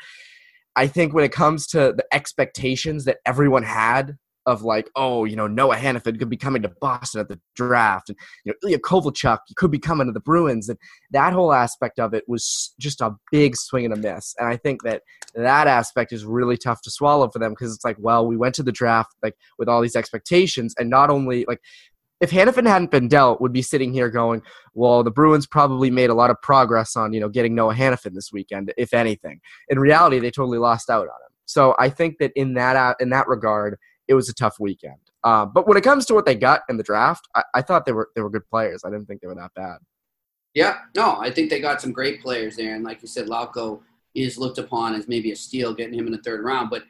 I 0.75 0.87
think 0.87 1.13
when 1.13 1.23
it 1.23 1.31
comes 1.31 1.65
to 1.67 1.93
the 1.95 2.05
expectations 2.11 3.05
that 3.05 3.17
everyone 3.25 3.63
had 3.63 4.17
of 4.49 4.63
like, 4.63 4.89
oh, 4.95 5.25
you 5.25 5.35
know, 5.35 5.45
Noah 5.45 5.75
Hanifin 5.75 6.17
could 6.17 6.29
be 6.29 6.35
coming 6.35 6.63
to 6.63 6.71
Boston 6.81 7.21
at 7.21 7.29
the 7.29 7.39
draft, 7.55 8.09
and 8.09 8.17
you 8.43 8.51
know, 8.51 8.55
Ilya 8.67 8.79
Kovalchuk 8.79 9.37
could 9.55 9.69
be 9.69 9.77
coming 9.77 10.07
to 10.07 10.11
the 10.11 10.19
Bruins, 10.19 10.67
and 10.69 10.77
that 11.11 11.33
whole 11.33 11.53
aspect 11.53 11.99
of 11.99 12.15
it 12.15 12.23
was 12.27 12.73
just 12.79 12.99
a 12.99 13.15
big 13.31 13.55
swing 13.55 13.85
and 13.85 13.93
a 13.93 13.97
miss. 13.97 14.33
And 14.39 14.47
I 14.47 14.57
think 14.57 14.81
that 14.83 15.03
that 15.35 15.67
aspect 15.67 16.11
is 16.11 16.25
really 16.25 16.57
tough 16.57 16.81
to 16.81 16.91
swallow 16.91 17.29
for 17.29 17.37
them 17.37 17.51
because 17.51 17.75
it's 17.75 17.85
like, 17.85 17.97
well, 17.99 18.25
we 18.25 18.37
went 18.37 18.55
to 18.55 18.63
the 18.63 18.71
draft 18.71 19.15
like 19.21 19.35
with 19.59 19.69
all 19.69 19.81
these 19.81 19.95
expectations, 19.95 20.73
and 20.77 20.89
not 20.89 21.09
only 21.09 21.45
like. 21.47 21.61
If 22.21 22.31
Hanifin 22.31 22.67
hadn't 22.67 22.91
been 22.91 23.07
dealt, 23.07 23.39
would 23.39 23.53
be 23.53 23.61
sitting 23.61 23.93
here 23.93 24.09
going, 24.09 24.41
"Well, 24.73 25.03
the 25.03 25.09
Bruins 25.09 25.47
probably 25.47 25.89
made 25.89 26.09
a 26.09 26.13
lot 26.13 26.29
of 26.29 26.35
progress 26.41 26.97
on 26.97 27.13
you 27.13 27.21
know 27.21 27.29
getting 27.29 27.55
Noah 27.55 27.73
Hanifin 27.73 28.13
this 28.13 28.29
weekend, 28.33 28.73
if 28.75 28.93
anything." 28.93 29.39
In 29.69 29.79
reality, 29.79 30.19
they 30.19 30.29
totally 30.29 30.57
lost 30.57 30.89
out 30.89 31.03
on 31.03 31.05
him. 31.05 31.29
So 31.49 31.75
I 31.79 31.89
think 31.89 32.17
that 32.19 32.31
in 32.35 32.55
that 32.55 32.75
uh, 32.75 32.93
in 32.99 33.09
that 33.09 33.29
regard, 33.29 33.77
it 34.09 34.15
was 34.15 34.27
a 34.27 34.33
tough 34.33 34.59
weekend. 34.59 34.99
Uh, 35.23 35.45
but 35.45 35.67
when 35.67 35.77
it 35.77 35.83
comes 35.83 36.05
to 36.07 36.13
what 36.13 36.25
they 36.25 36.35
got 36.35 36.63
in 36.67 36.75
the 36.75 36.83
draft, 36.83 37.27
I, 37.35 37.43
I 37.55 37.61
thought 37.61 37.85
they 37.85 37.93
were 37.93 38.09
they 38.15 38.21
were 38.21 38.29
good 38.29 38.49
players. 38.49 38.83
I 38.83 38.89
didn't 38.89 39.05
think 39.05 39.21
they 39.21 39.27
were 39.27 39.35
that 39.35 39.53
bad. 39.55 39.77
yeah. 40.53 40.79
No, 40.95 41.17
I 41.21 41.31
think 41.31 41.49
they 41.49 41.61
got 41.61 41.81
some 41.81 41.93
great 41.93 42.21
players 42.21 42.57
there, 42.57 42.75
and 42.75 42.83
like 42.83 43.01
you 43.01 43.07
said, 43.07 43.27
Lauko 43.27 43.81
is 44.15 44.37
looked 44.37 44.57
upon 44.57 44.95
as 44.95 45.07
maybe 45.07 45.31
a 45.31 45.35
steal 45.35 45.73
getting 45.73 45.93
him 45.93 46.07
in 46.07 46.11
the 46.11 46.21
third 46.23 46.43
round. 46.43 46.69
But 46.69 46.83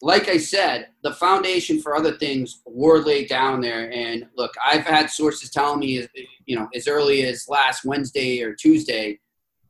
like 0.00 0.28
I 0.28 0.36
said, 0.36 0.88
the 1.02 1.12
foundation 1.12 1.80
for 1.80 1.96
other 1.96 2.16
things 2.18 2.60
were 2.66 3.00
laid 3.00 3.28
down 3.28 3.60
there. 3.60 3.90
And 3.92 4.26
look, 4.36 4.52
I've 4.64 4.84
had 4.84 5.10
sources 5.10 5.50
telling 5.50 5.80
me, 5.80 6.06
you 6.46 6.56
know, 6.56 6.68
as 6.74 6.86
early 6.86 7.24
as 7.24 7.48
last 7.48 7.84
Wednesday 7.84 8.42
or 8.42 8.54
Tuesday, 8.54 9.18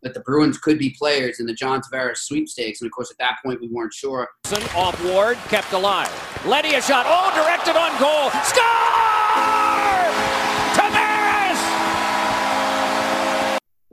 that 0.05 0.15
the 0.15 0.21
Bruins 0.21 0.59
could 0.59 0.79
be 0.79 0.91
players 0.91 1.41
in 1.41 1.47
the 1.47 1.55
John 1.55 1.81
Tavares 1.81 2.19
sweepstakes. 2.19 2.81
And 2.81 2.87
of 2.87 2.93
course, 2.93 3.11
at 3.11 3.19
that 3.19 3.39
point, 3.45 3.61
we 3.61 3.69
weren't 3.69 3.93
sure. 3.93 4.29
Off 4.77 5.03
Ward, 5.05 5.37
kept 5.49 5.73
alive. 5.73 6.11
Letty 6.47 6.75
a 6.75 6.83
shot. 6.83 7.07
Oh, 7.09 7.33
directed 7.35 7.77
on 7.77 7.91
goal. 7.99 8.31
Score! 8.45 8.63
Tavares! 10.75 11.25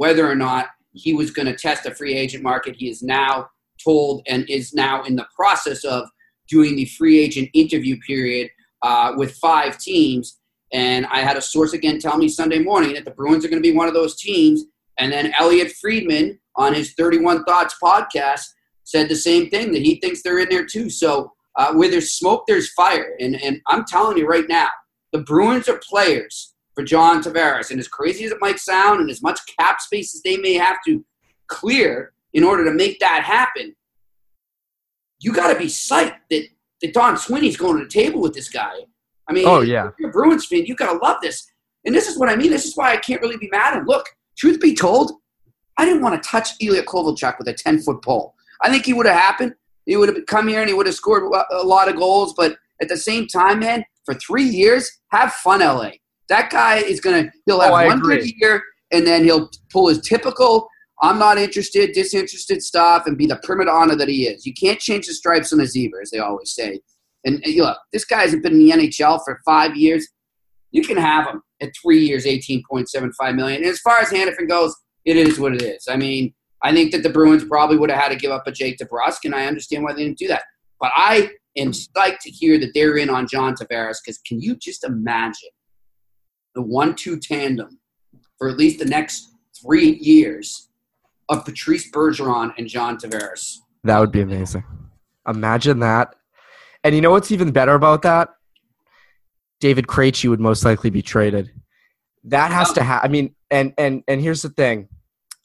whether 0.02 0.28
or 0.28 0.34
not 0.34 0.70
he 0.94 1.14
was 1.14 1.30
going 1.30 1.46
to 1.46 1.56
test 1.56 1.84
the 1.84 1.94
free 1.94 2.16
agent 2.16 2.42
market. 2.42 2.76
He 2.76 2.90
is 2.90 3.04
now 3.04 3.48
told 3.84 4.24
and 4.28 4.50
is 4.50 4.74
now 4.74 5.04
in 5.04 5.16
the 5.16 5.28
process 5.36 5.84
of 5.84 6.10
doing 6.50 6.76
the 6.76 6.86
free 6.86 7.20
agent 7.20 7.50
interview 7.54 7.98
period 8.00 8.50
uh, 8.82 9.14
with 9.16 9.36
five 9.36 9.78
teams. 9.78 10.40
And 10.74 11.06
I 11.06 11.20
had 11.20 11.38
a 11.38 11.42
source 11.42 11.74
again 11.74 12.00
tell 12.00 12.18
me 12.18 12.30
Sunday 12.30 12.58
morning 12.58 12.94
that 12.96 13.06
the 13.06 13.12
Bruins 13.12 13.46
are 13.46 13.48
going 13.48 13.62
to 13.62 13.70
be 13.70 13.78
one 13.78 13.88
of 13.88 13.94
those 13.94 14.20
teams. 14.20 14.64
And 14.98 15.12
then 15.12 15.34
Elliotte 15.40 15.72
Friedman 15.80 16.40
on 16.56 16.74
his 16.74 16.94
31 16.94 17.44
Thoughts 17.46 17.76
podcast 17.82 18.44
said 18.84 19.10
the 19.10 19.16
same 19.16 19.50
thing 19.50 19.72
that 19.72 19.82
he 19.82 20.00
thinks 20.00 20.22
they're 20.22 20.40
in 20.40 20.50
there 20.50 20.66
too. 20.66 20.90
So 20.90 21.32
uh, 21.56 21.74
where 21.74 21.90
there's 21.90 22.12
smoke, 22.14 22.44
there's 22.48 22.72
fire. 22.74 23.16
And, 23.20 23.42
and 23.42 23.62
I'm 23.68 23.86
telling 23.86 24.18
you 24.18 24.28
right 24.28 24.48
now, 24.48 24.70
the 25.12 25.20
Bruins 25.20 25.68
are 25.70 25.80
players 25.88 26.54
for 26.76 26.84
John 26.84 27.22
Tavares. 27.22 27.72
And 27.72 27.80
as 27.80 27.88
crazy 27.88 28.26
as 28.26 28.32
it 28.32 28.38
might 28.42 28.60
sound, 28.60 29.02
and 29.02 29.10
as 29.10 29.22
much 29.22 29.40
cap 29.60 29.82
space 29.82 30.14
as 30.16 30.22
they 30.24 30.38
may 30.38 30.54
have 30.54 30.78
to 30.88 31.04
clear 31.48 32.14
in 32.34 32.44
order 32.44 32.64
to 32.66 32.72
make 32.72 33.00
that 33.00 33.24
happen, 33.24 33.76
you 35.20 35.34
got 35.34 35.52
to 35.54 35.60
be 35.60 35.66
psyched 35.66 36.18
that, 36.30 36.48
that 36.82 36.94
Don 36.94 37.18
Sweeney's 37.18 37.58
going 37.58 37.78
to 37.78 37.84
the 37.84 37.90
table 37.90 38.22
with 38.22 38.34
this 38.34 38.50
guy. 38.50 38.72
I 39.28 39.34
mean, 39.34 39.46
Oh, 39.48 39.62
yeah. 39.62 39.88
if 39.88 39.94
you're 40.00 40.10
a 40.10 40.14
Bruins 40.14 40.46
fan, 40.46 40.66
you 40.66 40.76
got 40.76 40.92
to 40.94 40.98
love 41.00 41.18
this. 41.22 41.46
And 41.86 41.94
this 41.94 42.08
is 42.08 42.18
what 42.18 42.30
I 42.30 42.36
mean. 42.36 42.52
This 42.52 42.66
is 42.66 42.76
why 42.76 42.92
I 42.92 42.98
can't 42.98 43.22
really 43.22 43.38
be 43.38 43.50
mad 43.52 43.74
at 43.74 43.80
him. 43.80 43.86
Look, 43.86 44.06
truth 44.42 44.60
be 44.60 44.74
told, 44.74 45.12
I 45.78 45.86
didn't 45.86 46.02
want 46.02 46.22
to 46.22 46.30
touch 46.30 46.50
Ilya 46.60 46.84
Kovalchuk 46.84 47.38
with 47.38 47.48
a 47.48 47.54
10 47.54 47.80
foot 47.80 48.02
pole. 48.04 48.34
I 48.62 48.70
think 48.70 48.86
he 48.86 48.94
would 48.94 49.06
have 49.06 49.16
happened. 49.16 49.54
He 49.86 49.96
would 49.96 50.10
have 50.10 50.26
come 50.26 50.48
here 50.48 50.62
and 50.62 50.68
he 50.70 50.74
would 50.74 50.88
have 50.88 50.96
scored 50.96 51.24
a 51.52 51.64
lot 51.64 51.90
of 51.90 51.96
goals. 51.96 52.34
But 52.36 52.58
at 52.82 52.90
the 52.90 52.98
same 52.98 53.28
time, 53.28 53.60
man, 53.60 53.84
for 54.04 54.16
three 54.16 54.44
years, 54.44 55.00
have 55.12 55.32
fun, 55.34 55.60
LA. 55.60 55.92
That 56.30 56.50
guy 56.50 56.78
is 56.78 57.00
going 57.00 57.26
to, 57.26 57.32
he'll 57.46 57.58
oh, 57.58 57.62
have 57.62 57.72
Oh, 57.72 57.88
one 57.88 58.00
good 58.00 58.24
year 58.40 58.64
and 58.92 59.06
then 59.06 59.24
he'll 59.24 59.50
pull 59.72 59.90
his 59.90 60.02
typical 60.02 60.68
I'm 61.04 61.18
not 61.18 61.40
interested, 61.40 61.94
disinterested 61.94 62.62
stuff, 62.62 63.08
and 63.08 63.18
be 63.18 63.26
the 63.26 63.38
prima 63.38 63.66
donna 63.66 63.96
that 63.96 64.08
he 64.08 64.28
is. 64.28 64.46
You 64.46 64.54
can't 64.54 64.80
change 64.80 65.08
the 65.08 65.14
stripes 65.14 65.52
on 65.52 65.60
a 65.60 65.66
zebra, 65.66 66.04
as 66.04 66.12
they 66.12 66.20
always 66.20 66.54
say. 66.54 66.80
And, 67.26 67.44
and 67.44 67.56
look, 67.56 67.78
this 67.92 68.06
guy 68.06 68.22
hasn't 68.22 68.44
been 68.44 68.54
in 68.54 68.60
the 68.60 68.72
NHL 68.72 69.20
for 69.26 69.42
five 69.44 69.76
years. 69.76 70.08
You 70.70 70.84
can 70.84 70.98
have 70.98 71.28
him 71.28 71.42
at 71.62 71.70
three 71.82 72.06
years, 72.06 72.26
eighteen 72.26 72.64
point 72.70 72.90
seven 72.90 73.12
five 73.14 73.36
million. 73.36 73.62
And 73.62 73.72
as 73.72 73.80
far 73.80 74.00
as 74.00 74.10
Hanifin 74.10 74.48
goes, 74.48 74.76
it 75.06 75.18
is 75.18 75.40
what 75.40 75.54
it 75.54 75.62
is. 75.62 75.88
I 75.90 75.96
mean, 75.96 76.34
I 76.64 76.74
think 76.74 76.92
that 76.92 77.04
the 77.04 77.10
Bruins 77.10 77.44
probably 77.44 77.78
would 77.78 77.90
have 77.90 78.00
had 78.00 78.10
to 78.10 78.16
give 78.16 78.32
up 78.32 78.48
a 78.48 78.52
Jake 78.52 78.78
DeBrusk, 78.78 79.20
and 79.24 79.34
I 79.34 79.46
understand 79.46 79.84
why 79.84 79.94
they 79.94 80.04
didn't 80.04 80.18
do 80.18 80.28
that. 80.28 80.44
But 80.80 80.92
I 80.96 81.32
am 81.58 81.72
psyched 81.72 82.20
to 82.22 82.30
hear 82.30 82.60
that 82.60 82.72
they're 82.74 82.98
in 82.98 83.10
on 83.10 83.28
John 83.28 83.56
Tavares 83.56 83.98
because 84.04 84.20
can 84.26 84.42
you 84.42 84.56
just 84.56 84.84
imagine 84.84 85.50
the 86.56 86.62
one-two 86.62 87.20
tandem 87.20 87.80
for 88.38 88.50
at 88.50 88.58
least 88.58 88.80
the 88.80 88.86
next 88.86 89.30
three 89.62 89.98
years 90.02 90.70
of 91.30 91.46
Patrice 91.46 91.90
Bergeron 91.92 92.54
and 92.58 92.68
John 92.68 92.98
Tavares? 92.98 93.58
That 93.84 94.00
would 94.00 94.12
be 94.12 94.22
amazing. 94.22 94.64
Imagine 95.28 95.80
that. 95.80 96.16
And 96.84 96.96
you 96.96 97.02
know 97.02 97.12
what's 97.12 97.32
even 97.32 97.52
better 97.52 97.74
about 97.74 98.02
that? 98.04 98.30
David 99.62 99.88
Krejci 99.88 100.28
would 100.28 100.42
most 100.42 100.66
likely 100.66 100.90
be 100.90 101.02
traded. 101.02 101.50
That 102.26 102.52
has 102.52 102.74
to 102.74 102.84
happen. 102.84 103.10
I 103.10 103.12
mean, 103.12 103.36
and 103.50 103.74
and 103.78 104.04
and 104.08 104.20
here's 104.20 104.42
the 104.42 104.50
thing, 104.50 104.90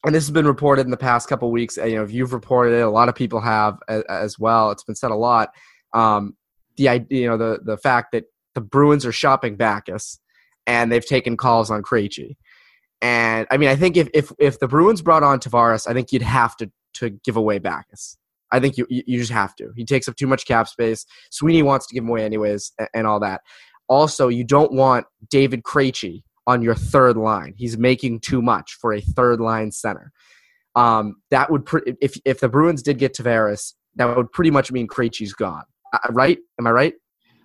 and 0.05 0.15
this 0.15 0.25
has 0.25 0.31
been 0.33 0.47
reported 0.47 0.87
in 0.87 0.91
the 0.91 0.97
past 0.97 1.29
couple 1.29 1.51
weeks. 1.53 1.77
You 1.77 1.97
know, 1.97 2.03
if 2.03 2.11
you've 2.11 2.33
reported 2.33 2.77
it, 2.77 2.81
a 2.81 2.91
lot 2.91 3.09
of 3.09 3.15
people 3.15 3.41
have 3.41 3.79
as, 3.89 4.03
as 4.09 4.39
well. 4.39 4.73
It's 4.73 4.83
been 4.83 4.97
said 4.97 5.11
a 5.11 5.17
lot. 5.17 5.51
Um, 5.93 6.37
the 6.77 6.89
idea, 6.89 7.21
you 7.21 7.29
know, 7.29 7.37
the 7.37 7.61
the 7.63 7.77
fact 7.77 8.13
that 8.13 8.25
the 8.55 8.61
Bruins 8.61 9.07
are 9.07 9.13
shopping 9.13 9.57
Backes, 9.57 10.19
and 10.67 10.91
they've 10.91 11.07
taken 11.07 11.37
calls 11.37 11.71
on 11.71 11.83
Krejci. 11.83 12.37
And 13.03 13.47
I 13.51 13.59
mean, 13.59 13.69
I 13.69 13.77
think 13.77 13.97
if 13.97 14.09
if 14.13 14.33
if 14.39 14.59
the 14.59 14.69
Bruins 14.69 15.03
brought 15.03 15.23
on 15.23 15.39
Tavares, 15.39 15.87
I 15.89 15.93
think 15.93 16.11
you'd 16.11 16.23
have 16.23 16.57
to 16.57 16.71
to 16.95 17.11
give 17.11 17.37
away 17.37 17.59
Backes. 17.59 18.17
I 18.53 18.61
think 18.61 18.77
you 18.77 18.87
you 18.89 19.19
just 19.19 19.33
have 19.33 19.55
to. 19.57 19.73
He 19.77 19.85
takes 19.85 20.09
up 20.09 20.17
too 20.17 20.27
much 20.27 20.47
cap 20.47 20.69
space. 20.69 21.05
Sweeney 21.31 21.63
wants 21.63 21.87
to 21.87 21.95
give 21.95 22.05
him 22.05 22.11
away 22.11 22.25
anyways, 22.25 22.73
and, 22.79 22.89
and 22.95 23.07
all 23.07 23.21
that. 23.21 23.41
Also, 23.89 24.29
you 24.29 24.45
don't 24.45 24.73
want 24.73 25.07
David 25.31 25.63
Krejci 25.63 26.23
on 26.47 26.63
your 26.63 26.75
third 26.75 27.17
line. 27.17 27.55
He's 27.57 27.77
making 27.77 28.21
too 28.21 28.43
much 28.43 28.77
for 28.81 28.93
a 28.93 29.01
third 29.01 29.41
line 29.41 29.71
center. 29.71 30.13
Um, 30.75 31.17
that 31.31 31.51
would 31.51 31.65
pre- 31.65 31.97
if 32.01 32.19
if 32.25 32.41
the 32.41 32.49
Bruins 32.49 32.83
did 32.83 32.99
get 32.99 33.15
Tavares, 33.15 33.75
that 33.97 34.17
would 34.17 34.31
pretty 34.33 34.51
much 34.51 34.71
mean 34.71 34.87
Krejci's 34.87 35.33
gone. 35.33 35.65
Uh, 35.93 35.99
right? 36.11 36.39
Am 36.59 36.67
I 36.67 36.71
right? 36.71 36.95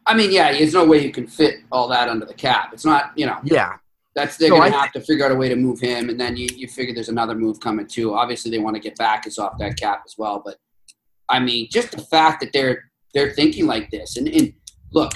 I 0.06 0.16
mean, 0.16 0.32
yeah, 0.32 0.52
there's 0.52 0.74
no 0.74 0.86
way 0.86 1.04
you 1.04 1.12
can 1.12 1.28
fit 1.28 1.60
all 1.72 1.88
that 1.90 2.10
under 2.10 2.26
the 2.26 2.34
cap. 2.34 2.72
It's 2.74 2.86
not, 2.86 3.12
you 3.16 3.26
know. 3.26 3.38
Yeah. 3.44 3.78
That's 4.14 4.36
they're 4.36 4.50
So 4.50 4.58
to 4.58 4.62
I 4.62 4.70
have 4.70 4.92
to 4.94 5.00
figure 5.00 5.26
out 5.26 5.32
a 5.32 5.36
way 5.36 5.48
to 5.48 5.56
move 5.56 5.80
him, 5.80 6.10
and 6.10 6.20
then 6.20 6.36
you, 6.36 6.48
you 6.54 6.68
figure 6.68 6.94
there's 6.94 7.08
another 7.08 7.36
move 7.36 7.62
coming 7.62 7.88
too. 7.88 8.14
Obviously, 8.14 8.52
they 8.52 8.60
want 8.60 8.76
to 8.76 8.82
get 8.82 8.98
Backes 8.98 9.38
off 9.40 9.58
that 9.60 9.78
cap 9.78 10.02
as 10.06 10.16
well, 10.18 10.42
but 10.44 10.58
I 11.30 11.40
mean, 11.40 11.70
just 11.72 11.92
the 11.92 12.02
fact 12.02 12.42
that 12.42 12.52
they're 12.52 12.92
they're 13.14 13.32
thinking 13.32 13.68
like 13.68 13.90
this, 13.90 14.18
and, 14.18 14.28
and 14.28 14.54
look, 14.92 15.14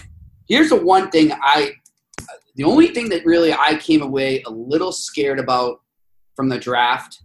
here's 0.47 0.69
the 0.69 0.75
one 0.75 1.09
thing 1.11 1.31
I, 1.33 1.73
the 2.55 2.63
only 2.63 2.87
thing 2.87 3.09
that 3.09 3.25
really 3.25 3.53
I 3.53 3.77
came 3.77 4.01
away 4.01 4.41
a 4.43 4.49
little 4.49 4.91
scared 4.91 5.39
about 5.39 5.81
from 6.35 6.49
the 6.49 6.59
draft 6.59 7.21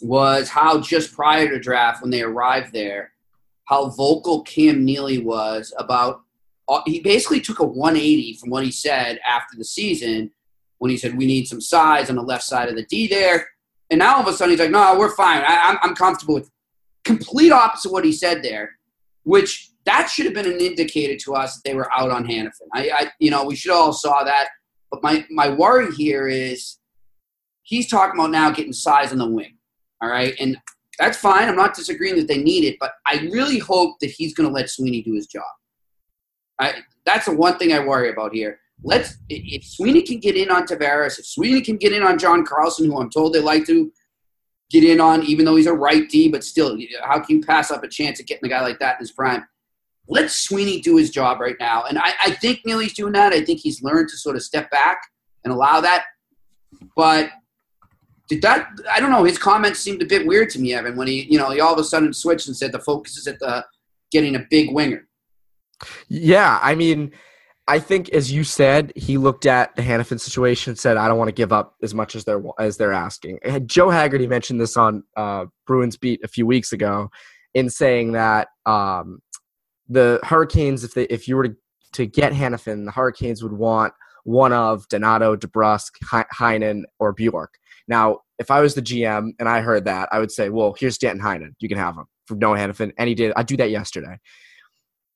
was 0.00 0.48
how 0.48 0.80
just 0.80 1.14
prior 1.14 1.48
to 1.48 1.58
draft 1.58 2.02
when 2.02 2.10
they 2.10 2.22
arrived 2.22 2.72
there, 2.72 3.12
how 3.64 3.90
vocal 3.90 4.42
Cam 4.42 4.84
Neely 4.84 5.18
was 5.18 5.74
about. 5.78 6.22
uh, 6.68 6.80
He 6.86 7.00
basically 7.00 7.40
took 7.40 7.58
a 7.58 7.64
180 7.64 8.38
from 8.40 8.50
what 8.50 8.64
he 8.64 8.70
said 8.72 9.18
after 9.28 9.56
the 9.56 9.64
season 9.64 10.30
when 10.78 10.90
he 10.90 10.96
said 10.96 11.16
we 11.16 11.26
need 11.26 11.46
some 11.46 11.60
size 11.60 12.08
on 12.08 12.16
the 12.16 12.22
left 12.22 12.44
side 12.44 12.68
of 12.68 12.76
the 12.76 12.84
D 12.84 13.06
there. 13.06 13.46
And 13.90 13.98
now 13.98 14.16
all 14.16 14.22
of 14.22 14.28
a 14.28 14.32
sudden 14.32 14.52
he's 14.52 14.60
like, 14.60 14.70
no, 14.70 14.98
we're 14.98 15.14
fine. 15.14 15.42
I, 15.46 15.60
I'm, 15.64 15.78
I'm 15.82 15.94
comfortable 15.94 16.34
with 16.34 16.50
complete 17.04 17.50
opposite 17.52 17.92
what 17.92 18.04
he 18.04 18.12
said 18.12 18.42
there, 18.42 18.78
which 19.24 19.69
that 19.90 20.08
should 20.08 20.24
have 20.24 20.34
been 20.34 20.46
an 20.46 20.60
indicator 20.60 21.16
to 21.16 21.34
us 21.34 21.56
that 21.56 21.62
they 21.64 21.74
were 21.74 21.90
out 21.96 22.10
on 22.10 22.24
Hanifin. 22.24 22.68
I, 22.72 22.90
I 22.90 23.10
you 23.18 23.30
know, 23.30 23.44
we 23.44 23.56
should 23.56 23.72
all 23.72 23.92
saw 23.92 24.22
that. 24.22 24.48
But 24.90 25.02
my, 25.02 25.26
my 25.30 25.48
worry 25.48 25.92
here 25.94 26.28
is 26.28 26.78
he's 27.62 27.90
talking 27.90 28.18
about 28.18 28.30
now 28.30 28.50
getting 28.50 28.72
size 28.72 29.10
on 29.10 29.18
the 29.18 29.28
wing. 29.28 29.56
All 30.00 30.08
right. 30.08 30.34
And 30.38 30.56
that's 30.98 31.18
fine. 31.18 31.48
I'm 31.48 31.56
not 31.56 31.74
disagreeing 31.74 32.16
that 32.16 32.28
they 32.28 32.38
need 32.38 32.64
it, 32.64 32.76
but 32.78 32.92
I 33.06 33.28
really 33.32 33.58
hope 33.58 33.98
that 34.00 34.10
he's 34.10 34.32
going 34.32 34.48
to 34.48 34.54
let 34.54 34.70
Sweeney 34.70 35.02
do 35.02 35.14
his 35.14 35.26
job. 35.26 35.42
I, 36.60 36.74
that's 37.04 37.26
the 37.26 37.34
one 37.34 37.58
thing 37.58 37.72
I 37.72 37.80
worry 37.80 38.10
about 38.10 38.32
here. 38.32 38.60
Let's 38.82 39.16
if 39.28 39.64
Sweeney 39.64 40.02
can 40.02 40.20
get 40.20 40.36
in 40.36 40.50
on 40.50 40.66
Tavares, 40.66 41.18
if 41.18 41.26
Sweeney 41.26 41.62
can 41.62 41.76
get 41.76 41.92
in 41.92 42.02
on 42.02 42.16
John 42.16 42.46
Carlson, 42.46 42.86
who 42.86 42.98
I'm 42.98 43.10
told 43.10 43.32
they 43.32 43.40
like 43.40 43.66
to 43.66 43.92
get 44.70 44.84
in 44.84 45.00
on, 45.00 45.22
even 45.24 45.44
though 45.44 45.56
he's 45.56 45.66
a 45.66 45.72
right 45.72 46.08
D, 46.08 46.28
but 46.28 46.44
still, 46.44 46.78
how 47.02 47.20
can 47.20 47.36
you 47.36 47.42
pass 47.42 47.70
up 47.70 47.82
a 47.82 47.88
chance 47.88 48.20
at 48.20 48.26
getting 48.26 48.46
a 48.46 48.48
guy 48.48 48.62
like 48.62 48.78
that 48.78 48.94
in 48.94 49.00
his 49.00 49.12
prime? 49.12 49.44
Let 50.10 50.30
Sweeney 50.30 50.80
do 50.80 50.96
his 50.96 51.10
job 51.10 51.40
right 51.40 51.56
now, 51.60 51.84
and 51.84 51.98
I, 51.98 52.12
I 52.26 52.30
think 52.32 52.60
Neely's 52.66 52.92
doing 52.92 53.12
that. 53.12 53.32
I 53.32 53.44
think 53.44 53.60
he's 53.60 53.82
learned 53.82 54.08
to 54.08 54.16
sort 54.16 54.36
of 54.36 54.42
step 54.42 54.70
back 54.70 55.00
and 55.44 55.52
allow 55.52 55.80
that. 55.80 56.04
But 56.96 57.30
did 58.28 58.42
that? 58.42 58.68
I 58.90 59.00
don't 59.00 59.10
know. 59.10 59.24
His 59.24 59.38
comments 59.38 59.78
seemed 59.80 60.02
a 60.02 60.06
bit 60.06 60.26
weird 60.26 60.50
to 60.50 60.58
me, 60.58 60.74
Evan, 60.74 60.96
when 60.96 61.08
he, 61.08 61.22
you 61.30 61.38
know, 61.38 61.50
he 61.50 61.60
all 61.60 61.72
of 61.72 61.78
a 61.78 61.84
sudden 61.84 62.12
switched 62.12 62.48
and 62.48 62.56
said 62.56 62.72
the 62.72 62.80
focus 62.80 63.16
is 63.18 63.26
at 63.26 63.38
the 63.38 63.64
getting 64.10 64.36
a 64.36 64.46
big 64.50 64.72
winger. 64.72 65.06
Yeah, 66.08 66.58
I 66.60 66.74
mean, 66.74 67.12
I 67.68 67.78
think 67.78 68.08
as 68.10 68.32
you 68.32 68.42
said, 68.42 68.92
he 68.96 69.16
looked 69.16 69.46
at 69.46 69.74
the 69.76 69.82
Hanifin 69.82 70.20
situation 70.20 70.72
and 70.72 70.78
said, 70.78 70.96
"I 70.96 71.06
don't 71.06 71.18
want 71.18 71.28
to 71.28 71.34
give 71.34 71.52
up 71.52 71.76
as 71.82 71.94
much 71.94 72.16
as 72.16 72.24
they're 72.24 72.42
as 72.58 72.76
they're 72.76 72.92
asking." 72.92 73.38
And 73.44 73.68
Joe 73.68 73.90
Haggerty 73.90 74.26
mentioned 74.26 74.60
this 74.60 74.76
on 74.76 75.04
uh, 75.16 75.46
Bruins 75.66 75.96
beat 75.96 76.20
a 76.24 76.28
few 76.28 76.46
weeks 76.46 76.72
ago, 76.72 77.10
in 77.54 77.70
saying 77.70 78.12
that 78.12 78.48
um, 78.66 79.20
the 79.90 80.20
Hurricanes, 80.22 80.84
if 80.84 80.94
they 80.94 81.04
if 81.04 81.26
you 81.28 81.36
were 81.36 81.48
to, 81.48 81.56
to 81.94 82.06
get 82.06 82.32
Hanifin, 82.32 82.84
the 82.86 82.92
Hurricanes 82.92 83.42
would 83.42 83.52
want 83.52 83.92
one 84.24 84.52
of 84.52 84.86
Donato, 84.88 85.36
DeBrusk, 85.36 85.90
Heinen, 86.32 86.82
or 86.98 87.12
Bjork. 87.12 87.54
Now, 87.88 88.20
if 88.38 88.50
I 88.50 88.60
was 88.60 88.74
the 88.74 88.82
GM 88.82 89.30
and 89.38 89.48
I 89.48 89.60
heard 89.60 89.84
that, 89.86 90.08
I 90.12 90.20
would 90.20 90.30
say, 90.30 90.48
"Well, 90.48 90.74
here's 90.78 90.96
Danton 90.96 91.20
Heinen. 91.22 91.54
You 91.58 91.68
can 91.68 91.78
have 91.78 91.96
him 91.96 92.04
from 92.26 92.38
Noah 92.38 92.56
Hanifin." 92.58 92.92
And 92.96 93.08
he 93.08 93.14
did. 93.14 93.32
I 93.36 93.42
do 93.42 93.56
that 93.56 93.70
yesterday. 93.70 94.18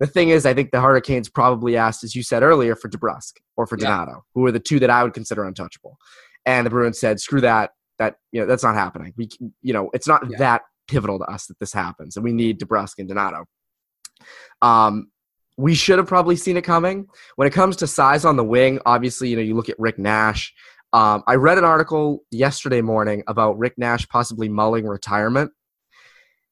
The 0.00 0.08
thing 0.08 0.30
is, 0.30 0.44
I 0.44 0.54
think 0.54 0.72
the 0.72 0.80
Hurricanes 0.80 1.28
probably 1.28 1.76
asked, 1.76 2.02
as 2.02 2.16
you 2.16 2.24
said 2.24 2.42
earlier, 2.42 2.74
for 2.74 2.88
DeBrusk 2.88 3.34
or 3.56 3.66
for 3.66 3.78
Yeah. 3.78 3.90
Donato, 3.90 4.24
who 4.34 4.44
are 4.44 4.52
the 4.52 4.58
two 4.58 4.80
that 4.80 4.90
I 4.90 5.04
would 5.04 5.14
consider 5.14 5.44
untouchable. 5.44 5.96
And 6.44 6.66
the 6.66 6.70
Bruins 6.70 6.98
said, 6.98 7.20
"Screw 7.20 7.40
that. 7.42 7.70
That 7.98 8.16
you 8.32 8.40
know, 8.40 8.46
that's 8.46 8.64
not 8.64 8.74
happening. 8.74 9.14
We, 9.16 9.28
you 9.62 9.72
know, 9.72 9.90
it's 9.94 10.08
not 10.08 10.28
Yeah. 10.28 10.38
that 10.38 10.62
pivotal 10.88 11.20
to 11.20 11.24
us 11.26 11.46
that 11.46 11.60
this 11.60 11.72
happens, 11.72 12.16
and 12.16 12.24
we 12.24 12.32
need 12.32 12.58
DeBrusk 12.58 12.94
and 12.98 13.08
Donato." 13.08 13.44
Um, 14.62 15.10
we 15.56 15.74
should 15.74 15.98
have 15.98 16.08
probably 16.08 16.36
seen 16.36 16.56
it 16.56 16.62
coming. 16.62 17.06
When 17.36 17.46
it 17.46 17.52
comes 17.52 17.76
to 17.76 17.86
size 17.86 18.24
on 18.24 18.36
the 18.36 18.44
wing, 18.44 18.80
obviously, 18.86 19.28
you 19.28 19.36
know, 19.36 19.42
you 19.42 19.54
look 19.54 19.68
at 19.68 19.78
Rick 19.78 19.98
Nash. 19.98 20.52
Um, 20.92 21.22
I 21.26 21.34
read 21.34 21.58
an 21.58 21.64
article 21.64 22.24
yesterday 22.30 22.80
morning 22.80 23.22
about 23.26 23.58
Rick 23.58 23.74
Nash 23.78 24.08
possibly 24.08 24.48
mulling 24.48 24.86
retirement. 24.86 25.52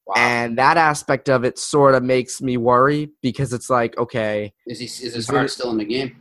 Wow. 0.05 0.15
And 0.17 0.57
that 0.57 0.75
aspect 0.77 1.29
of 1.29 1.45
it 1.45 1.57
sort 1.57 1.95
of 1.95 2.03
makes 2.03 2.41
me 2.41 2.57
worry 2.57 3.11
because 3.21 3.53
it's 3.53 3.69
like, 3.69 3.97
okay, 3.97 4.53
is 4.67 4.79
he 4.79 4.85
is 4.85 4.99
his 4.99 5.15
Is 5.15 5.27
heart 5.27 5.49
still 5.49 5.71
in 5.71 5.77
the 5.77 5.85
game? 5.85 6.17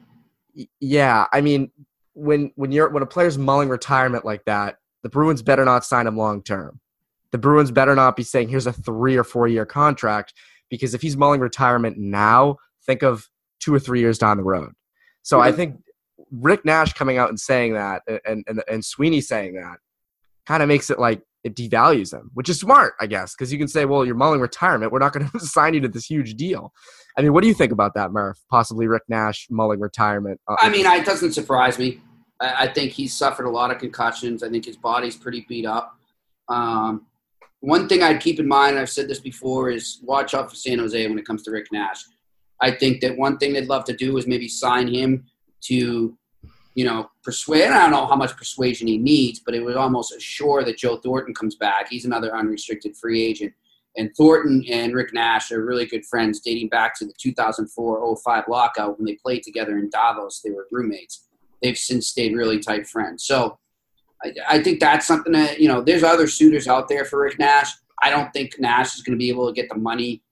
yeah, 0.80 1.26
I 1.32 1.40
mean, 1.40 1.70
when 2.14 2.52
when 2.54 2.70
you're 2.72 2.90
when 2.90 3.02
a 3.02 3.06
player's 3.06 3.38
mulling 3.38 3.68
retirement 3.68 4.24
like 4.24 4.44
that, 4.44 4.76
the 5.02 5.08
Bruins 5.08 5.42
better 5.42 5.64
not 5.64 5.84
sign 5.84 6.06
him 6.06 6.16
long 6.16 6.42
term. 6.42 6.80
The 7.32 7.38
Bruins 7.38 7.70
better 7.70 7.94
not 7.94 8.14
be 8.14 8.22
saying, 8.22 8.50
"Here's 8.50 8.66
a 8.66 8.72
three 8.72 9.16
or 9.16 9.24
four 9.24 9.48
year 9.48 9.66
contract," 9.66 10.34
because 10.72 10.94
if 10.94 11.02
he's 11.02 11.18
mulling 11.18 11.38
retirement 11.38 11.98
now, 11.98 12.56
think 12.86 13.02
of 13.02 13.28
two 13.60 13.74
or 13.74 13.78
three 13.78 14.00
years 14.00 14.16
down 14.16 14.38
the 14.38 14.42
road. 14.42 14.72
So 15.22 15.38
I 15.38 15.52
Mhm. 15.52 15.56
think 15.56 15.76
Rick 16.30 16.64
Nash 16.64 16.94
coming 16.94 17.18
out 17.18 17.28
and 17.28 17.38
saying 17.38 17.74
that, 17.74 18.02
and 18.26 18.42
and 18.48 18.64
and 18.66 18.82
Sweeney 18.82 19.20
saying 19.20 19.54
that, 19.54 19.78
kind 20.46 20.62
of 20.62 20.68
makes 20.68 20.88
it 20.88 20.98
like 20.98 21.20
it 21.44 21.54
devalues 21.54 22.10
him, 22.14 22.30
which 22.32 22.48
is 22.48 22.58
smart, 22.58 22.94
I 23.00 23.06
guess, 23.06 23.34
because 23.34 23.52
you 23.52 23.58
can 23.58 23.68
say, 23.68 23.84
"Well, 23.84 24.06
you're 24.06 24.14
mulling 24.14 24.40
retirement. 24.40 24.92
We're 24.92 24.98
not 25.00 25.12
going 25.12 25.28
to 25.30 25.40
sign 25.40 25.74
you 25.74 25.80
to 25.80 25.88
this 25.88 26.06
huge 26.06 26.34
deal." 26.36 26.72
I 27.18 27.20
mean, 27.20 27.34
what 27.34 27.42
do 27.42 27.48
you 27.48 27.54
think 27.54 27.70
about 27.70 27.92
that, 27.94 28.10
Murph? 28.10 28.38
Possibly 28.48 28.86
Rick 28.86 29.02
Nash 29.08 29.46
mulling 29.50 29.78
retirement. 29.78 30.40
Uh, 30.48 30.56
I 30.58 30.70
mean, 30.70 30.86
it 30.86 31.04
doesn't 31.04 31.32
surprise 31.32 31.78
me. 31.78 32.00
I, 32.40 32.64
I 32.64 32.72
think 32.72 32.92
he's 32.92 33.14
suffered 33.14 33.44
a 33.44 33.50
lot 33.50 33.70
of 33.70 33.78
concussions. 33.78 34.42
I 34.42 34.48
think 34.48 34.64
his 34.64 34.78
body's 34.78 35.16
pretty 35.16 35.44
beat 35.46 35.66
up. 35.66 35.98
Um, 36.48 37.06
one 37.62 37.88
thing 37.88 38.02
I'd 38.02 38.20
keep 38.20 38.40
in 38.40 38.48
mind, 38.48 38.76
I've 38.76 38.90
said 38.90 39.08
this 39.08 39.20
before, 39.20 39.70
is 39.70 40.00
watch 40.02 40.34
out 40.34 40.50
for 40.50 40.56
San 40.56 40.80
Jose 40.80 41.08
when 41.08 41.18
it 41.18 41.24
comes 41.24 41.44
to 41.44 41.52
Rick 41.52 41.68
Nash. 41.72 42.04
I 42.60 42.72
think 42.72 43.00
that 43.00 43.16
one 43.16 43.38
thing 43.38 43.52
they'd 43.52 43.68
love 43.68 43.84
to 43.84 43.96
do 43.96 44.16
is 44.18 44.26
maybe 44.26 44.48
sign 44.48 44.92
him 44.92 45.26
to, 45.62 46.18
you 46.74 46.84
know, 46.84 47.08
persuade. 47.22 47.70
I 47.70 47.78
don't 47.82 47.92
know 47.92 48.06
how 48.06 48.16
much 48.16 48.36
persuasion 48.36 48.88
he 48.88 48.98
needs, 48.98 49.38
but 49.38 49.54
it 49.54 49.64
would 49.64 49.76
almost 49.76 50.12
assure 50.12 50.64
that 50.64 50.76
Joe 50.76 50.96
Thornton 50.96 51.34
comes 51.34 51.54
back. 51.54 51.88
He's 51.88 52.04
another 52.04 52.34
unrestricted 52.34 52.96
free 52.96 53.22
agent. 53.22 53.52
And 53.96 54.10
Thornton 54.16 54.64
and 54.68 54.92
Rick 54.92 55.14
Nash 55.14 55.52
are 55.52 55.64
really 55.64 55.86
good 55.86 56.04
friends 56.04 56.40
dating 56.40 56.68
back 56.68 56.98
to 56.98 57.04
the 57.04 57.14
2004-05 57.14 58.48
lockout 58.48 58.98
when 58.98 59.06
they 59.06 59.18
played 59.24 59.44
together 59.44 59.78
in 59.78 59.88
Davos. 59.88 60.40
They 60.40 60.50
were 60.50 60.66
roommates. 60.72 61.28
They've 61.62 61.78
since 61.78 62.08
stayed 62.08 62.34
really 62.34 62.58
tight 62.58 62.88
friends. 62.88 63.24
So 63.24 63.58
I, 64.24 64.32
I 64.48 64.62
think 64.62 64.80
that's 64.80 65.06
something 65.06 65.32
that 65.32 65.60
you 65.60 65.68
know. 65.68 65.80
There's 65.80 66.02
other 66.02 66.26
suitors 66.26 66.68
out 66.68 66.88
there 66.88 67.04
for 67.04 67.20
Rick 67.22 67.38
Nash. 67.38 67.70
I 68.02 68.10
don't 68.10 68.32
think 68.32 68.58
Nash 68.58 68.94
is 68.96 69.02
going 69.02 69.16
to 69.16 69.18
be 69.18 69.28
able 69.28 69.46
to 69.46 69.52
get 69.52 69.68
the 69.68 69.76
money 69.76 70.22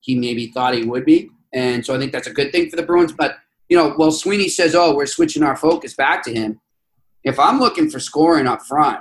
he 0.00 0.14
maybe 0.16 0.48
thought 0.48 0.74
he 0.74 0.84
would 0.84 1.04
be, 1.04 1.30
and 1.52 1.84
so 1.84 1.94
I 1.94 1.98
think 1.98 2.12
that's 2.12 2.26
a 2.26 2.32
good 2.32 2.52
thing 2.52 2.68
for 2.70 2.76
the 2.76 2.82
Bruins. 2.82 3.12
But 3.12 3.36
you 3.68 3.76
know, 3.76 3.94
well, 3.98 4.10
Sweeney 4.12 4.48
says, 4.48 4.74
"Oh, 4.74 4.94
we're 4.94 5.06
switching 5.06 5.42
our 5.42 5.56
focus 5.56 5.94
back 5.94 6.22
to 6.24 6.32
him." 6.34 6.60
If 7.24 7.38
I'm 7.38 7.60
looking 7.60 7.88
for 7.88 8.00
scoring 8.00 8.46
up 8.48 8.62
front, 8.62 9.00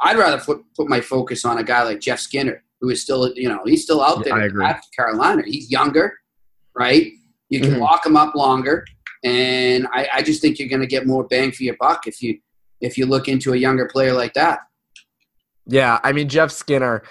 I'd 0.00 0.18
rather 0.18 0.38
put, 0.38 0.62
put 0.76 0.88
my 0.88 1.00
focus 1.00 1.44
on 1.46 1.56
a 1.56 1.64
guy 1.64 1.82
like 1.84 2.00
Jeff 2.00 2.20
Skinner, 2.20 2.62
who 2.82 2.90
is 2.90 3.02
still, 3.02 3.32
you 3.34 3.48
know, 3.48 3.60
he's 3.64 3.82
still 3.82 4.02
out 4.02 4.22
there 4.24 4.34
at 4.62 4.82
Carolina. 4.94 5.42
He's 5.46 5.70
younger, 5.70 6.18
right? 6.76 7.12
You 7.48 7.60
can 7.60 7.70
Mhm. 7.76 7.80
lock 7.80 8.04
him 8.04 8.14
up 8.16 8.34
longer, 8.34 8.84
and 9.24 9.86
I, 9.92 10.08
I 10.14 10.22
just 10.22 10.42
think 10.42 10.58
you're 10.58 10.68
going 10.68 10.82
to 10.82 10.86
get 10.86 11.06
more 11.06 11.24
bang 11.24 11.50
for 11.50 11.62
your 11.62 11.76
buck 11.80 12.06
if 12.06 12.20
you 12.20 12.38
if 12.80 12.98
you 12.98 13.06
look 13.06 13.28
into 13.28 13.52
a 13.52 13.56
younger 13.56 13.86
player 13.86 14.12
like 14.12 14.34
that. 14.34 14.60
Yeah, 15.66 15.98
I 16.02 16.12
mean 16.12 16.28
Jeff 16.28 16.50
Skinner 16.50 17.02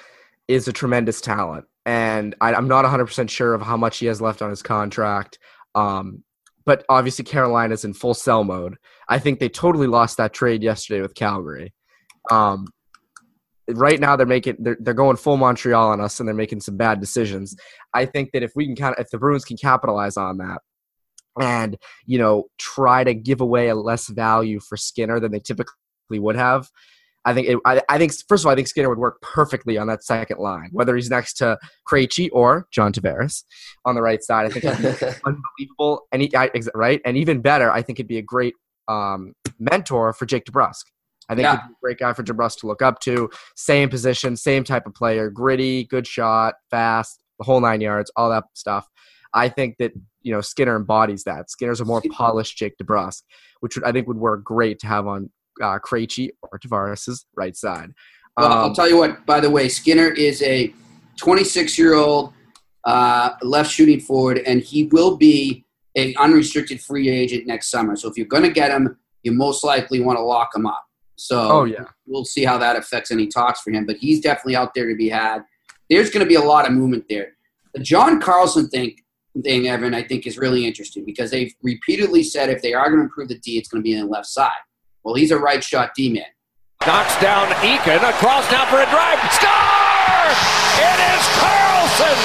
is 0.48 0.68
a 0.68 0.74
tremendous 0.74 1.22
talent, 1.22 1.66
and 1.86 2.36
I, 2.42 2.54
I'm 2.54 2.68
not 2.68 2.84
100 2.84 3.06
percent 3.06 3.30
sure 3.30 3.54
of 3.54 3.62
how 3.62 3.78
much 3.78 3.98
he 3.98 4.06
has 4.06 4.22
left 4.22 4.42
on 4.42 4.50
his 4.50 4.62
contract. 4.62 5.40
Um, 5.74 6.24
but 6.66 6.84
obviously 6.90 7.24
Carolina's 7.24 7.86
in 7.86 7.94
full 7.94 8.14
sell 8.14 8.44
mode. 8.44 8.76
I 9.08 9.20
think 9.20 9.40
they 9.40 9.50
totally 9.50 9.88
lost 9.88 10.18
that 10.18 10.34
trade 10.34 10.64
yesterday 10.64 11.02
with 11.02 11.14
Calgary. 11.14 11.74
Um, 12.32 12.66
right 13.70 14.00
now 14.00 14.16
they're 14.16 14.26
making 14.26 14.58
they're, 14.60 14.78
they're 14.80 14.94
going 14.94 15.18
full 15.18 15.38
Montreal 15.38 15.90
on 15.90 16.02
us, 16.02 16.20
and 16.20 16.28
they're 16.28 16.36
making 16.36 16.62
some 16.62 16.78
bad 16.78 17.00
decisions. 17.00 17.56
I 17.94 18.06
think 18.06 18.32
that 18.34 18.44
if 18.44 18.52
we 18.56 18.66
can 18.66 18.76
kind 18.76 18.96
of 18.96 19.04
if 19.04 19.10
the 19.12 19.18
Bruins 19.18 19.46
can 19.46 19.58
capitalize 19.58 20.18
on 20.18 20.38
that. 20.38 20.62
And 21.40 21.78
you 22.06 22.18
know, 22.18 22.46
try 22.58 23.04
to 23.04 23.14
give 23.14 23.42
away 23.42 23.70
a 23.70 23.76
less 23.76 24.08
value 24.08 24.60
for 24.60 24.78
Skinner 24.78 25.20
than 25.20 25.32
they 25.32 25.40
typically 25.40 25.74
would 26.12 26.36
have. 26.36 26.70
I 27.28 27.34
think 27.34 27.48
it, 27.48 27.58
I, 27.66 27.82
I 27.90 27.98
think 27.98 28.14
first 28.30 28.44
of 28.44 28.48
all, 28.48 28.52
I 28.52 28.56
think 28.56 28.68
Skinner 28.68 28.88
would 28.88 29.00
work 29.00 29.20
perfectly 29.22 29.78
on 29.80 29.88
that 29.88 30.04
second 30.04 30.38
line, 30.40 30.70
whether 30.72 30.96
he's 30.96 31.10
next 31.10 31.34
to 31.36 31.58
Krejci 31.90 32.30
or 32.32 32.68
John 32.72 32.94
Tavares 32.94 33.44
on 33.84 33.96
the 33.96 34.02
right 34.02 34.24
side. 34.24 34.46
I 34.46 34.50
think 34.50 34.66
it'd 34.66 35.00
be 35.00 35.06
unbelievable, 35.26 36.08
and 36.12 36.22
he, 36.22 36.32
I, 36.36 36.52
right, 36.76 37.02
and 37.04 37.18
even 37.18 37.42
better, 37.42 37.72
I 37.72 37.82
think 37.82 38.00
it'd 38.00 38.08
be 38.08 38.20
a 38.20 38.24
great 38.24 38.54
um, 38.88 39.34
mentor 39.60 40.14
for 40.14 40.28
Jake 40.28 40.46
DeBrusk. 40.46 40.84
I 41.28 41.34
think 41.34 41.46
Yeah. 41.46 41.54
he'd 41.54 41.68
be 41.68 41.74
a 41.74 41.82
great 41.82 41.98
guy 41.98 42.14
for 42.14 42.22
DeBrusk 42.24 42.60
to 42.60 42.68
look 42.68 42.84
up 42.84 43.00
to. 43.02 43.30
Same 43.56 43.90
position, 43.90 44.36
same 44.36 44.64
type 44.64 44.86
of 44.86 44.94
player, 44.94 45.32
gritty, 45.32 45.86
good 45.86 46.06
shot, 46.06 46.54
fast, 46.70 47.20
the 47.40 47.46
whole 47.46 47.60
nine 47.60 47.82
yards, 47.82 48.12
all 48.16 48.30
that 48.30 48.44
stuff. 48.54 48.88
I 49.34 49.50
think 49.50 49.78
that 49.80 49.94
you 50.26 50.34
know 50.34 50.42
Skinner 50.42 50.76
embodies 50.76 51.24
that. 51.24 51.50
Skinner's 51.52 51.80
a 51.82 51.86
more 51.86 52.02
polished 52.12 52.58
Jake 52.58 52.74
DeBrusk, 52.82 53.22
which 53.62 53.76
would, 53.76 53.86
I 53.86 53.92
think 53.92 54.08
would 54.08 54.18
work 54.18 54.44
great 54.44 54.80
to 54.80 54.88
have 54.88 55.06
on 55.08 55.30
uh, 55.62 55.78
Krejci 55.80 56.30
or 56.42 56.58
Tavares's 56.60 57.26
right 57.36 57.56
side. 57.56 57.92
Well, 58.36 58.52
I'll 58.52 58.66
Um, 58.66 58.74
tell 58.74 58.90
you 58.90 58.98
what. 58.98 59.26
By 59.26 59.40
the 59.40 59.50
way, 59.50 59.70
Skinner 59.70 60.10
is 60.10 60.42
a 60.42 60.74
26 61.18 61.78
year 61.78 61.94
old 61.94 62.34
uh, 62.86 63.30
left 63.44 63.72
shooting 63.72 64.00
forward, 64.00 64.40
and 64.40 64.62
he 64.62 64.86
will 64.88 65.16
be 65.16 65.64
an 65.96 66.14
unrestricted 66.18 66.82
free 66.82 67.08
agent 67.10 67.48
next 67.48 67.70
summer. 67.70 67.96
So 67.96 68.10
if 68.10 68.18
you're 68.18 68.26
going 68.28 68.44
to 68.44 68.50
get 68.52 68.72
him, 68.72 68.98
you 69.24 69.32
most 69.32 69.64
likely 69.64 70.02
want 70.02 70.18
to 70.18 70.24
lock 70.24 70.50
him 70.56 70.66
up. 70.66 70.84
So 71.16 71.40
Oh, 71.50 71.64
yeah. 71.64 71.86
we'll 72.06 72.26
see 72.26 72.44
how 72.44 72.58
that 72.58 72.76
affects 72.76 73.12
any 73.12 73.28
talks 73.28 73.62
for 73.62 73.72
him. 73.72 73.86
But 73.86 73.96
he's 73.98 74.20
definitely 74.20 74.56
out 74.58 74.74
there 74.74 74.90
to 74.90 74.96
be 74.96 75.08
had. 75.08 75.44
There's 75.90 76.10
going 76.10 76.24
to 76.26 76.28
be 76.28 76.36
a 76.36 76.42
lot 76.42 76.66
of 76.68 76.74
movement 76.74 77.06
there. 77.10 77.30
The 77.74 77.80
John 77.82 78.20
Carlson 78.20 78.68
thing, 78.68 78.98
thing, 79.44 79.68
Evan, 79.68 79.94
I 79.94 80.04
think 80.04 80.26
is 80.26 80.38
really 80.38 80.66
interesting 80.66 81.06
because 81.06 81.32
they've 81.32 81.54
repeatedly 81.62 82.24
said 82.24 82.50
if 82.50 82.62
they 82.62 82.74
are 82.74 82.88
going 82.88 83.00
to 83.00 83.04
improve 83.04 83.30
the 83.30 83.38
D, 83.40 83.58
it's 83.58 83.68
going 83.68 83.82
to 83.82 83.84
be 83.84 83.98
on 83.98 84.06
the 84.06 84.12
left 84.12 84.28
side. 84.28 84.52
Well, 85.04 85.16
he's 85.16 85.32
a 85.32 85.38
right 85.38 85.64
shot 85.64 85.92
D 85.96 86.12
man. 86.12 86.24
Knocks 86.86 87.20
down 87.20 87.48
Eakin. 87.62 87.98
Across 87.98 88.52
now 88.52 88.66
for 88.66 88.78
a 88.78 88.90
drive. 88.90 89.20
Score! 89.32 89.76
It 90.78 91.00
is 91.14 91.28
Carlson! 91.40 92.18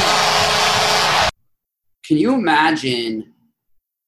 Can 2.07 2.19
you 2.19 2.35
imagine 2.35 3.33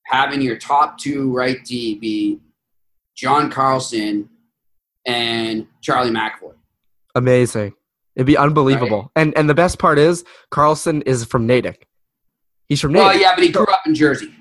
having 0.06 0.42
your 0.42 0.56
top 0.56 0.98
two 0.98 1.32
right 1.32 1.64
D 1.64 1.94
be 1.98 2.40
John 3.16 3.50
Carlson 3.50 4.28
and 5.06 5.66
Charlie 5.80 6.10
McAvoy? 6.10 6.54
Amazing. 7.14 7.74
It'd 8.16 8.26
be 8.26 8.36
unbelievable. 8.36 9.10
And 9.16 9.36
and 9.36 9.48
the 9.48 9.54
best 9.54 9.78
part 9.78 9.98
is 9.98 10.24
Carlson 10.50 11.02
is 11.02 11.24
from 11.24 11.46
Natick. 11.46 11.86
He's 12.72 12.80
from. 12.80 12.94
Well, 12.94 13.14
yeah, 13.14 13.34
but 13.34 13.44
he 13.44 13.50
grew 13.50 13.66
up 13.66 13.82
in 13.84 13.94
Jersey. 13.94 14.32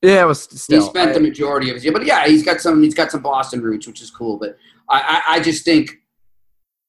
Yeah, 0.00 0.22
it 0.22 0.26
was 0.26 0.44
still. 0.44 0.80
he 0.80 0.88
spent 0.88 1.10
I- 1.10 1.12
the 1.12 1.20
majority 1.20 1.68
of 1.68 1.74
his 1.74 1.84
year, 1.84 1.92
but 1.92 2.06
yeah, 2.06 2.26
he's 2.26 2.42
got 2.42 2.58
some. 2.58 2.82
He's 2.82 2.94
got 2.94 3.10
some 3.10 3.20
Boston 3.20 3.60
roots, 3.60 3.86
which 3.86 4.00
is 4.00 4.10
cool. 4.10 4.38
But 4.38 4.56
I, 4.88 5.22
I, 5.26 5.34
I 5.34 5.40
just 5.40 5.62
think 5.62 5.90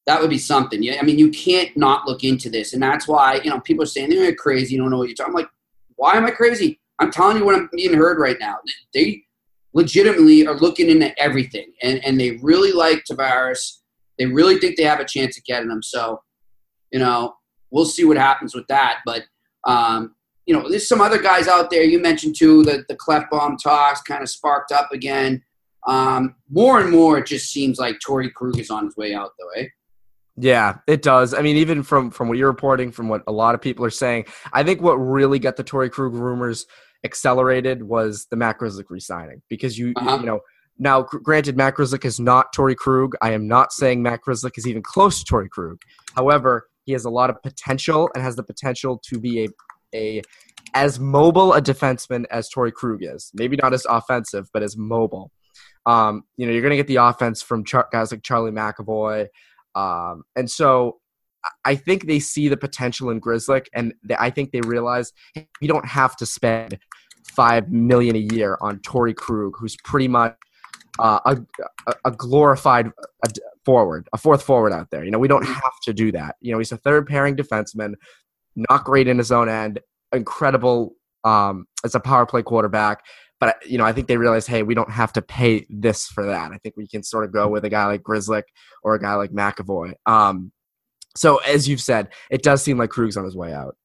that 0.05 0.21
would 0.21 0.29
be 0.29 0.37
something. 0.37 0.81
Yeah, 0.81 0.95
I 0.97 1.03
mean, 1.03 1.19
you 1.19 1.29
can't 1.29 1.75
not 1.75 2.07
look 2.07 2.23
into 2.23 2.49
this, 2.49 2.71
and 2.71 2.81
that's 2.81 3.05
why 3.05 3.41
you 3.43 3.49
know 3.49 3.59
people 3.59 3.83
are 3.83 3.85
saying 3.85 4.11
they're 4.11 4.33
crazy. 4.33 4.75
You 4.75 4.81
don't 4.81 4.91
know 4.91 4.97
what 4.97 5.09
you're 5.09 5.15
talking. 5.15 5.33
I'm 5.33 5.41
like, 5.41 5.49
why 5.97 6.13
am 6.13 6.25
I 6.25 6.31
crazy? 6.31 6.79
I'm 6.99 7.11
telling 7.11 7.35
you 7.35 7.43
what 7.43 7.55
I'm 7.55 7.69
being 7.73 7.93
heard 7.93 8.17
right 8.17 8.37
now. 8.39 8.59
They 8.93 9.23
legitimately 9.73 10.47
are 10.47 10.55
looking 10.55 10.89
into 10.89 11.11
everything, 11.21 11.73
and 11.83 12.01
and 12.05 12.17
they 12.17 12.37
really 12.41 12.71
like 12.71 13.03
Tavares. 13.11 13.79
They 14.17 14.25
really 14.25 14.57
think 14.57 14.77
they 14.77 14.83
have 14.83 15.01
a 15.01 15.05
chance 15.05 15.37
of 15.37 15.43
getting 15.43 15.69
him. 15.69 15.83
So, 15.83 16.21
you 16.91 16.99
know, 16.99 17.33
we'll 17.71 17.83
see 17.83 18.05
what 18.05 18.15
happens 18.15 18.55
with 18.55 18.67
that. 18.67 18.99
But 19.05 19.23
um, 19.67 20.15
you 20.51 20.57
know, 20.57 20.67
there's 20.67 20.85
some 20.85 20.99
other 20.99 21.17
guys 21.21 21.47
out 21.47 21.69
there. 21.69 21.83
You 21.83 22.01
mentioned 22.01 22.35
too 22.35 22.61
that 22.63 22.89
the 22.89 22.95
Klefbom 22.97 23.55
talks 23.63 24.01
kind 24.01 24.21
of 24.21 24.27
sparked 24.27 24.73
up 24.73 24.91
again. 24.91 25.41
Um, 25.87 26.35
more 26.49 26.81
and 26.81 26.91
more, 26.91 27.19
it 27.19 27.25
just 27.25 27.49
seems 27.53 27.79
like 27.79 27.99
Torey 28.05 28.33
Krug 28.33 28.59
is 28.59 28.69
on 28.69 28.83
his 28.83 28.97
way 28.97 29.13
out, 29.13 29.31
though. 29.39 29.61
Eh? 29.61 29.67
Yeah, 30.35 30.79
it 30.87 31.03
does. 31.03 31.33
I 31.33 31.41
mean, 31.41 31.55
even 31.55 31.83
from 31.83 32.11
from 32.11 32.27
what 32.27 32.37
you're 32.37 32.49
reporting, 32.49 32.91
from 32.91 33.07
what 33.07 33.23
a 33.27 33.31
lot 33.31 33.55
of 33.55 33.61
people 33.61 33.85
are 33.85 33.89
saying, 33.89 34.25
I 34.51 34.61
think 34.63 34.81
what 34.81 34.95
really 34.95 35.39
got 35.39 35.55
the 35.55 35.63
Torey 35.63 35.89
Krug 35.89 36.15
rumors 36.15 36.65
accelerated 37.05 37.81
was 37.81 38.27
the 38.29 38.35
Matt 38.35 38.59
Grzelcyk 38.59 38.89
re-signing 38.89 39.41
because 39.47 39.79
you 39.79 39.93
Uh-huh. 39.95 40.17
you 40.19 40.25
know 40.25 40.41
now 40.77 41.03
granted 41.03 41.55
Matt 41.55 41.75
Grzelcyk 41.77 42.03
is 42.03 42.19
not 42.19 42.53
Torey 42.53 42.75
Krug. 42.75 43.15
I 43.21 43.31
am 43.31 43.47
not 43.47 43.71
saying 43.71 44.03
Matt 44.03 44.19
Grzelcyk 44.27 44.57
is 44.57 44.67
even 44.67 44.83
close 44.83 45.23
to 45.23 45.33
Torey 45.33 45.49
Krug. 45.49 45.81
However, 46.13 46.67
he 46.83 46.91
has 46.91 47.05
a 47.05 47.09
lot 47.09 47.29
of 47.29 47.41
potential 47.41 48.09
and 48.13 48.21
has 48.21 48.35
the 48.35 48.43
potential 48.43 48.99
to 49.07 49.17
be 49.17 49.45
a 49.45 49.47
a 49.93 50.21
as 50.73 50.99
mobile 50.99 51.53
a 51.53 51.61
defenseman 51.61 52.25
as 52.31 52.49
Torey 52.49 52.71
Krug 52.71 52.99
is. 53.03 53.31
Maybe 53.33 53.57
not 53.61 53.73
as 53.73 53.85
offensive, 53.85 54.49
but 54.53 54.63
as 54.63 54.77
mobile. 54.77 55.31
Um, 55.85 56.23
you 56.37 56.45
know, 56.45 56.51
you're 56.51 56.61
going 56.61 56.71
to 56.71 56.77
get 56.77 56.87
the 56.87 56.97
offense 56.97 57.41
from 57.41 57.63
Char- 57.65 57.89
guys 57.91 58.11
like 58.11 58.23
Charlie 58.23 58.51
McAvoy. 58.51 59.27
Um, 59.75 60.23
and 60.35 60.49
so 60.49 60.99
I- 61.65 61.75
think 61.75 62.05
they 62.05 62.19
see 62.19 62.47
the 62.49 62.57
potential 62.57 63.09
in 63.09 63.19
Grizzly, 63.19 63.63
and 63.73 63.93
they, 64.03 64.15
I 64.19 64.29
think 64.29 64.51
they 64.51 64.61
realize 64.61 65.11
we 65.59 65.67
don't 65.67 65.87
have 65.87 66.15
to 66.17 66.25
spend 66.25 66.77
five 67.27 67.71
million 67.71 68.15
a 68.15 68.19
year 68.33 68.57
on 68.61 68.79
Torey 68.79 69.15
Krug, 69.15 69.53
who's 69.57 69.75
pretty 69.83 70.07
much 70.07 70.35
uh, 70.99 71.19
a, 71.25 71.37
a- 72.05 72.11
glorified 72.11 72.91
forward, 73.65 74.07
a 74.13 74.17
fourth 74.17 74.43
forward 74.43 74.73
out 74.73 74.89
there. 74.91 75.03
You 75.03 75.11
know, 75.11 75.19
we 75.19 75.27
don't 75.27 75.45
have 75.45 75.79
to 75.85 75.93
do 75.93 76.11
that. 76.11 76.35
You 76.41 76.51
know, 76.51 76.57
he's 76.59 76.71
a 76.71 76.77
third 76.77 77.07
pairing 77.07 77.35
defenseman, 77.35 77.93
not 78.55 78.83
great 78.83 79.07
in 79.07 79.17
his 79.17 79.31
own 79.31 79.49
end, 79.49 79.79
incredible 80.13 80.95
um, 81.23 81.65
as 81.83 81.95
a 81.95 81.99
power 81.99 82.25
play 82.25 82.43
quarterback. 82.43 83.03
But 83.39 83.57
you 83.65 83.77
know, 83.77 83.85
I 83.85 83.91
think 83.91 84.07
they 84.07 84.17
realize, 84.17 84.45
hey, 84.45 84.61
we 84.61 84.75
don't 84.75 84.91
have 84.91 85.13
to 85.13 85.21
pay 85.21 85.65
this 85.69 86.07
for 86.07 86.25
that. 86.25 86.51
I 86.51 86.57
think 86.57 86.75
we 86.77 86.87
can 86.87 87.01
sort 87.01 87.25
of 87.25 87.31
go 87.31 87.47
with 87.47 87.65
a 87.65 87.69
guy 87.69 87.85
like 87.85 88.03
Grizzly 88.03 88.43
or 88.83 88.93
a 88.93 88.99
guy 88.99 89.15
like 89.15 89.31
McAvoy. 89.31 89.93
Um, 90.05 90.51
so 91.15 91.37
as 91.37 91.67
you've 91.67 91.81
said, 91.81 92.09
it 92.29 92.43
does 92.43 92.61
seem 92.61 92.77
like 92.77 92.91
Krug's 92.91 93.17
on 93.17 93.25
his 93.25 93.35
way 93.35 93.53
out. 93.53 93.75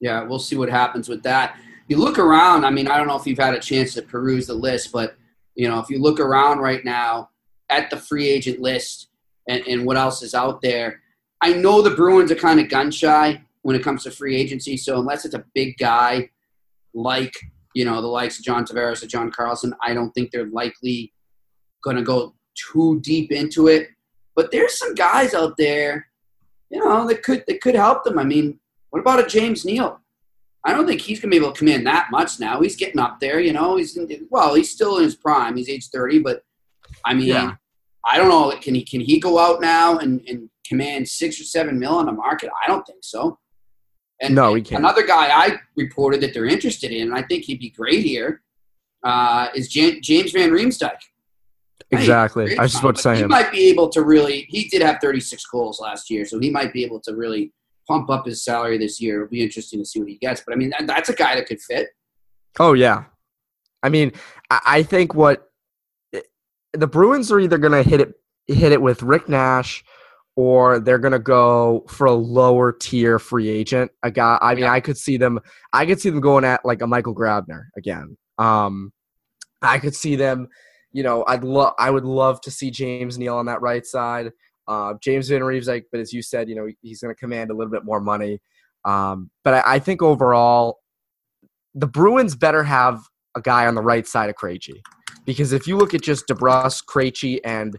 Yeah, 0.00 0.22
we'll 0.24 0.38
see 0.38 0.56
what 0.56 0.68
happens 0.68 1.08
with 1.08 1.22
that. 1.22 1.58
You 1.88 1.96
look 1.96 2.18
around. 2.18 2.64
I 2.64 2.70
mean, 2.70 2.88
I 2.88 2.98
don't 2.98 3.06
know 3.06 3.16
if 3.16 3.26
you've 3.26 3.38
had 3.38 3.54
a 3.54 3.60
chance 3.60 3.94
to 3.94 4.02
peruse 4.02 4.46
the 4.46 4.54
list, 4.54 4.92
but 4.92 5.16
you 5.54 5.68
know, 5.68 5.80
if 5.80 5.88
you 5.88 5.98
look 5.98 6.20
around 6.20 6.58
right 6.58 6.84
now 6.84 7.30
at 7.70 7.88
the 7.88 7.96
free 7.96 8.28
agent 8.28 8.60
list 8.60 9.08
and, 9.48 9.66
and 9.66 9.86
what 9.86 9.96
else 9.96 10.22
is 10.22 10.34
out 10.34 10.60
there, 10.60 11.00
I 11.40 11.54
know 11.54 11.80
the 11.80 11.90
Bruins 11.90 12.30
are 12.30 12.36
kind 12.36 12.60
of 12.60 12.68
gun 12.68 12.90
shy 12.90 13.42
when 13.66 13.74
it 13.74 13.82
comes 13.82 14.04
to 14.04 14.12
free 14.12 14.36
agency. 14.36 14.76
So 14.76 15.00
unless 15.00 15.24
it's 15.24 15.34
a 15.34 15.44
big 15.52 15.76
guy 15.76 16.30
like 16.94 17.34
you 17.74 17.84
know 17.84 18.00
the 18.00 18.06
likes 18.06 18.38
of 18.38 18.44
John 18.44 18.64
Tavares 18.64 19.02
or 19.02 19.08
John 19.08 19.32
Carlson, 19.32 19.74
I 19.82 19.92
don't 19.92 20.12
think 20.12 20.30
they're 20.30 20.46
likely 20.46 21.12
going 21.82 21.96
to 21.96 22.02
go 22.02 22.36
too 22.54 23.00
deep 23.00 23.32
into 23.32 23.66
it. 23.66 23.88
But 24.36 24.52
there's 24.52 24.78
some 24.78 24.94
guys 24.94 25.34
out 25.34 25.54
there, 25.58 26.06
you 26.70 26.78
know, 26.78 27.08
that 27.08 27.24
could 27.24 27.42
that 27.48 27.60
could 27.60 27.74
help 27.74 28.04
them. 28.04 28.20
I 28.20 28.24
mean, 28.24 28.60
what 28.90 29.00
about 29.00 29.24
a 29.24 29.26
James 29.26 29.64
Neal? 29.64 30.00
I 30.64 30.72
don't 30.72 30.86
think 30.86 31.00
he's 31.00 31.18
going 31.18 31.30
to 31.32 31.36
be 31.36 31.44
able 31.44 31.52
to 31.52 31.58
command 31.58 31.86
that 31.88 32.08
much 32.12 32.38
now. 32.38 32.60
He's 32.60 32.76
getting 32.76 33.00
up 33.00 33.18
there, 33.18 33.40
you 33.40 33.52
know. 33.52 33.76
He's 33.76 33.96
in, 33.96 34.28
well, 34.30 34.54
he's 34.54 34.70
still 34.70 34.98
in 34.98 35.04
his 35.04 35.16
prime. 35.16 35.56
He's 35.56 35.68
age 35.68 35.88
thirty, 35.88 36.20
but 36.20 36.42
I 37.04 37.14
mean, 37.14 37.28
Yeah. 37.28 37.54
I 38.08 38.16
don't 38.16 38.28
know. 38.28 38.56
Can 38.60 38.76
he 38.76 38.84
can 38.84 39.00
he 39.00 39.18
go 39.18 39.40
out 39.40 39.60
now 39.60 39.98
and, 39.98 40.22
and 40.28 40.48
command 40.64 41.08
six 41.08 41.40
or 41.40 41.44
seven 41.44 41.80
mil 41.80 41.96
on 41.96 42.06
the 42.06 42.12
market? 42.12 42.50
I 42.64 42.68
don't 42.68 42.86
think 42.86 43.00
so. 43.02 43.40
And 44.20 44.34
No, 44.34 44.54
he 44.54 44.62
can't. 44.62 44.80
Another 44.80 45.06
guy 45.06 45.28
I 45.28 45.58
reported 45.76 46.20
that 46.22 46.32
they're 46.32 46.46
interested 46.46 46.90
in, 46.90 47.08
and 47.08 47.14
I 47.14 47.22
think 47.22 47.44
he'd 47.44 47.58
be 47.60 47.70
great 47.70 48.04
here, 48.04 48.42
uh, 49.04 49.48
is 49.54 49.68
Jan- 49.68 50.00
James 50.02 50.32
Van 50.32 50.50
Riemsdyk. 50.50 50.98
Exactly. 51.90 52.58
I 52.58 52.62
was 52.62 52.72
just 52.72 52.82
about 52.82 52.96
to 52.96 53.02
say 53.02 53.16
he 53.16 53.22
him. 53.22 53.28
might 53.28 53.52
be 53.52 53.68
able 53.68 53.88
to 53.90 54.02
really. 54.02 54.46
He 54.48 54.68
did 54.68 54.82
have 54.82 54.98
36 55.00 55.44
goals 55.46 55.80
last 55.80 56.10
year, 56.10 56.24
so 56.24 56.38
he 56.40 56.50
might 56.50 56.72
be 56.72 56.84
able 56.84 57.00
to 57.00 57.14
really 57.14 57.52
pump 57.86 58.10
up 58.10 58.26
his 58.26 58.42
salary 58.44 58.76
this 58.78 59.00
year. 59.00 59.22
It'll 59.22 59.30
be 59.30 59.42
interesting 59.42 59.78
to 59.78 59.84
see 59.84 60.00
what 60.00 60.08
he 60.08 60.16
gets. 60.16 60.42
But 60.44 60.54
I 60.54 60.56
mean, 60.56 60.70
that, 60.70 60.86
that's 60.86 61.10
a 61.10 61.14
guy 61.14 61.36
that 61.36 61.46
could 61.46 61.60
fit. 61.60 61.88
Oh 62.58 62.72
yeah, 62.72 63.04
I 63.82 63.88
mean, 63.88 64.12
I, 64.50 64.60
I 64.64 64.82
think 64.82 65.14
what 65.14 65.48
the 66.72 66.86
Bruins 66.86 67.30
are 67.30 67.38
either 67.38 67.58
going 67.58 67.72
to 67.72 67.88
hit 67.88 68.00
it 68.00 68.14
hit 68.48 68.72
it 68.72 68.80
with 68.80 69.02
Rick 69.02 69.28
Nash, 69.28 69.84
or 70.36 70.78
they're 70.78 70.98
going 70.98 71.12
to 71.12 71.18
go 71.18 71.84
for 71.88 72.06
a 72.06 72.12
lower 72.12 72.72
tier 72.72 73.18
free 73.18 73.48
agent. 73.48 73.90
A 74.02 74.10
guy. 74.10 74.38
I 74.40 74.54
mean, 74.54 74.64
Yeah. 74.64 74.72
I 74.72 74.80
could 74.80 74.98
see 74.98 75.16
them. 75.16 75.40
I 75.72 75.86
could 75.86 76.00
see 76.00 76.10
them 76.10 76.20
going 76.20 76.44
at 76.44 76.64
like 76.64 76.82
a 76.82 76.86
Michael 76.86 77.14
Grabner 77.14 77.64
again. 77.76 78.16
Um, 78.38 78.92
I 79.62 79.78
could 79.78 79.94
see 79.94 80.14
them. 80.14 80.48
You 80.92 81.02
know, 81.02 81.24
I'd 81.26 81.42
love. 81.42 81.74
I 81.78 81.90
would 81.90 82.04
love 82.04 82.40
to 82.42 82.50
see 82.50 82.70
James 82.70 83.18
Neal 83.18 83.36
on 83.36 83.46
that 83.46 83.62
right 83.62 83.84
side. 83.84 84.30
Uh, 84.68 84.94
James 85.02 85.28
Van 85.28 85.42
Reeves, 85.44 85.68
like, 85.68 85.86
but 85.90 86.00
as 86.00 86.12
you 86.12 86.22
said, 86.22 86.48
you 86.48 86.54
know, 86.54 86.68
he's 86.82 87.00
going 87.00 87.14
to 87.14 87.18
command 87.18 87.50
a 87.50 87.54
little 87.54 87.70
bit 87.70 87.84
more 87.84 88.00
money. 88.00 88.40
Um, 88.84 89.30
but 89.44 89.54
I, 89.54 89.74
I 89.74 89.78
think 89.78 90.02
overall, 90.02 90.78
the 91.74 91.86
Bruins 91.86 92.34
better 92.34 92.62
have 92.62 93.00
a 93.36 93.40
guy 93.40 93.66
on 93.66 93.74
the 93.74 93.82
right 93.82 94.06
side 94.06 94.28
of 94.28 94.36
Krejci. 94.36 94.80
Because 95.24 95.52
if 95.52 95.66
you 95.66 95.76
look 95.76 95.94
at 95.94 96.02
just 96.02 96.26
DeBrus, 96.28 96.82
Krejci, 96.84 97.40
and 97.44 97.76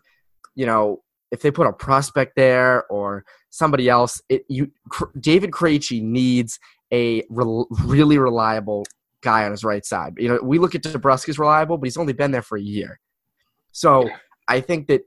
you 0.55 0.65
know 0.65 1.01
if 1.31 1.41
they 1.41 1.51
put 1.51 1.67
a 1.67 1.73
prospect 1.73 2.35
there 2.35 2.85
or 2.87 3.25
somebody 3.49 3.89
else, 3.89 4.21
it 4.29 4.43
you 4.47 4.71
Cr- 4.89 5.17
David 5.19 5.51
Krejci 5.51 6.01
needs 6.01 6.59
a 6.93 7.23
rel- 7.29 7.67
really 7.83 8.17
reliable 8.17 8.85
guy 9.21 9.43
on 9.43 9.51
his 9.51 9.63
right 9.63 9.85
side. 9.85 10.13
You 10.17 10.29
know 10.29 10.39
we 10.41 10.59
look 10.59 10.75
at 10.75 10.83
DeBrusk 10.83 11.29
as 11.29 11.39
reliable, 11.39 11.77
but 11.77 11.85
he's 11.85 11.97
only 11.97 12.13
been 12.13 12.31
there 12.31 12.41
for 12.41 12.57
a 12.57 12.61
year. 12.61 12.99
So 13.71 14.09
I 14.47 14.61
think 14.61 14.87
that 14.87 15.01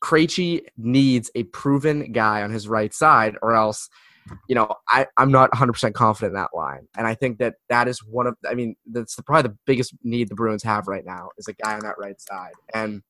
Krejci 0.00 0.62
needs 0.76 1.30
a 1.34 1.44
proven 1.44 2.12
guy 2.12 2.42
on 2.42 2.50
his 2.50 2.66
right 2.66 2.92
side, 2.92 3.36
or 3.42 3.54
else 3.54 3.88
you 4.48 4.54
know, 4.54 4.74
I, 4.88 5.06
I'm 5.16 5.30
not 5.30 5.50
100% 5.52 5.94
confident 5.94 6.32
in 6.32 6.34
that 6.34 6.50
line. 6.54 6.88
And 6.96 7.06
I 7.06 7.14
think 7.14 7.38
that 7.38 7.54
that 7.68 7.88
is 7.88 8.02
one 8.04 8.26
of, 8.26 8.36
I 8.48 8.54
mean, 8.54 8.76
that's 8.86 9.16
the, 9.16 9.22
probably 9.22 9.50
the 9.50 9.56
biggest 9.66 9.94
need 10.02 10.28
the 10.28 10.34
Bruins 10.34 10.62
have 10.62 10.88
right 10.88 11.04
now 11.04 11.30
is 11.38 11.48
a 11.48 11.52
guy 11.52 11.74
on 11.74 11.80
that 11.80 11.98
right 11.98 12.20
side. 12.20 12.52
And, 12.74 13.02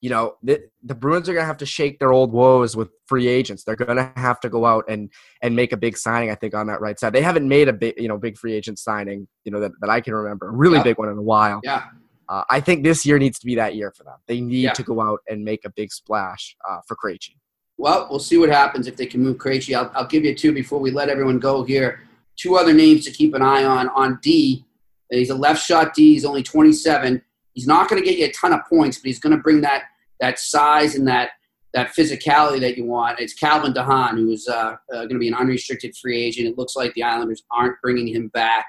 you 0.00 0.10
know, 0.10 0.36
the, 0.42 0.62
the 0.82 0.94
Bruins 0.94 1.28
are 1.28 1.32
going 1.32 1.42
to 1.42 1.46
have 1.46 1.56
to 1.58 1.66
shake 1.66 1.98
their 1.98 2.12
old 2.12 2.32
woes 2.32 2.76
with 2.76 2.90
free 3.06 3.26
agents. 3.28 3.64
They're 3.64 3.76
going 3.76 3.96
to 3.96 4.12
have 4.16 4.40
to 4.40 4.48
go 4.48 4.64
out 4.66 4.84
and, 4.88 5.10
and 5.42 5.54
make 5.56 5.72
a 5.72 5.76
big 5.76 5.96
signing, 5.96 6.30
I 6.30 6.34
think, 6.34 6.54
on 6.54 6.66
that 6.68 6.80
right 6.80 6.98
side. 6.98 7.12
They 7.12 7.22
haven't 7.22 7.48
made 7.48 7.68
a 7.68 7.72
big, 7.72 7.94
you 7.96 8.08
know, 8.08 8.18
big 8.18 8.36
free 8.36 8.52
agent 8.54 8.78
signing, 8.78 9.26
you 9.44 9.52
know, 9.52 9.60
that, 9.60 9.72
that 9.80 9.90
I 9.90 10.00
can 10.00 10.14
remember, 10.14 10.48
a 10.48 10.52
really 10.52 10.78
Yeah. 10.78 10.82
big 10.84 10.98
one 10.98 11.08
in 11.08 11.18
a 11.18 11.22
while. 11.22 11.60
Yeah. 11.64 11.84
Uh, 12.28 12.42
I 12.48 12.60
think 12.60 12.84
this 12.84 13.04
year 13.04 13.18
needs 13.18 13.38
to 13.40 13.46
be 13.46 13.54
that 13.56 13.74
year 13.74 13.92
for 13.96 14.04
them. 14.04 14.14
They 14.26 14.40
need 14.40 14.62
Yeah. 14.62 14.72
to 14.72 14.82
go 14.82 15.00
out 15.00 15.20
and 15.28 15.44
make 15.44 15.64
a 15.64 15.70
big 15.70 15.92
splash 15.92 16.56
uh, 16.68 16.78
for 16.88 16.96
Krejci. 16.96 17.36
Well, 17.76 18.06
we'll 18.08 18.18
see 18.20 18.38
what 18.38 18.48
happens 18.50 18.86
if 18.86 18.96
they 18.96 19.06
can 19.06 19.20
move 19.22 19.36
Krejci. 19.38 19.76
I'll, 19.76 19.90
I'll 19.94 20.06
give 20.06 20.24
you 20.24 20.34
two 20.34 20.52
before 20.52 20.78
we 20.78 20.90
let 20.90 21.08
everyone 21.08 21.38
go 21.38 21.64
here. 21.64 22.02
Two 22.36 22.56
other 22.56 22.72
names 22.72 23.04
to 23.04 23.10
keep 23.10 23.34
an 23.34 23.42
eye 23.42 23.64
on. 23.64 23.88
On 23.90 24.18
D, 24.22 24.64
he's 25.10 25.30
a 25.30 25.34
left 25.34 25.62
shot 25.62 25.92
D. 25.94 26.14
He's 26.14 26.24
only 26.24 26.42
27. 26.42 27.20
He's 27.54 27.66
not 27.66 27.88
going 27.88 28.02
to 28.02 28.08
get 28.08 28.18
you 28.18 28.26
a 28.26 28.32
ton 28.32 28.52
of 28.52 28.60
points, 28.68 28.98
but 28.98 29.06
he's 29.06 29.20
going 29.20 29.36
to 29.36 29.42
bring 29.42 29.60
that 29.62 29.84
that 30.20 30.38
size 30.38 30.94
and 30.94 31.08
that 31.08 31.30
that 31.72 31.94
physicality 31.94 32.60
that 32.60 32.76
you 32.76 32.84
want. 32.84 33.18
It's 33.18 33.34
Calvin 33.34 33.72
DeHaan, 33.72 34.12
who 34.12 34.30
is 34.30 34.46
uh, 34.46 34.52
uh, 34.54 34.76
going 34.92 35.10
to 35.10 35.18
be 35.18 35.28
an 35.28 35.34
unrestricted 35.34 35.96
free 35.96 36.22
agent. 36.22 36.46
It 36.46 36.56
looks 36.56 36.76
like 36.76 36.94
the 36.94 37.02
Islanders 37.02 37.42
aren't 37.50 37.80
bringing 37.82 38.06
him 38.06 38.28
back. 38.28 38.66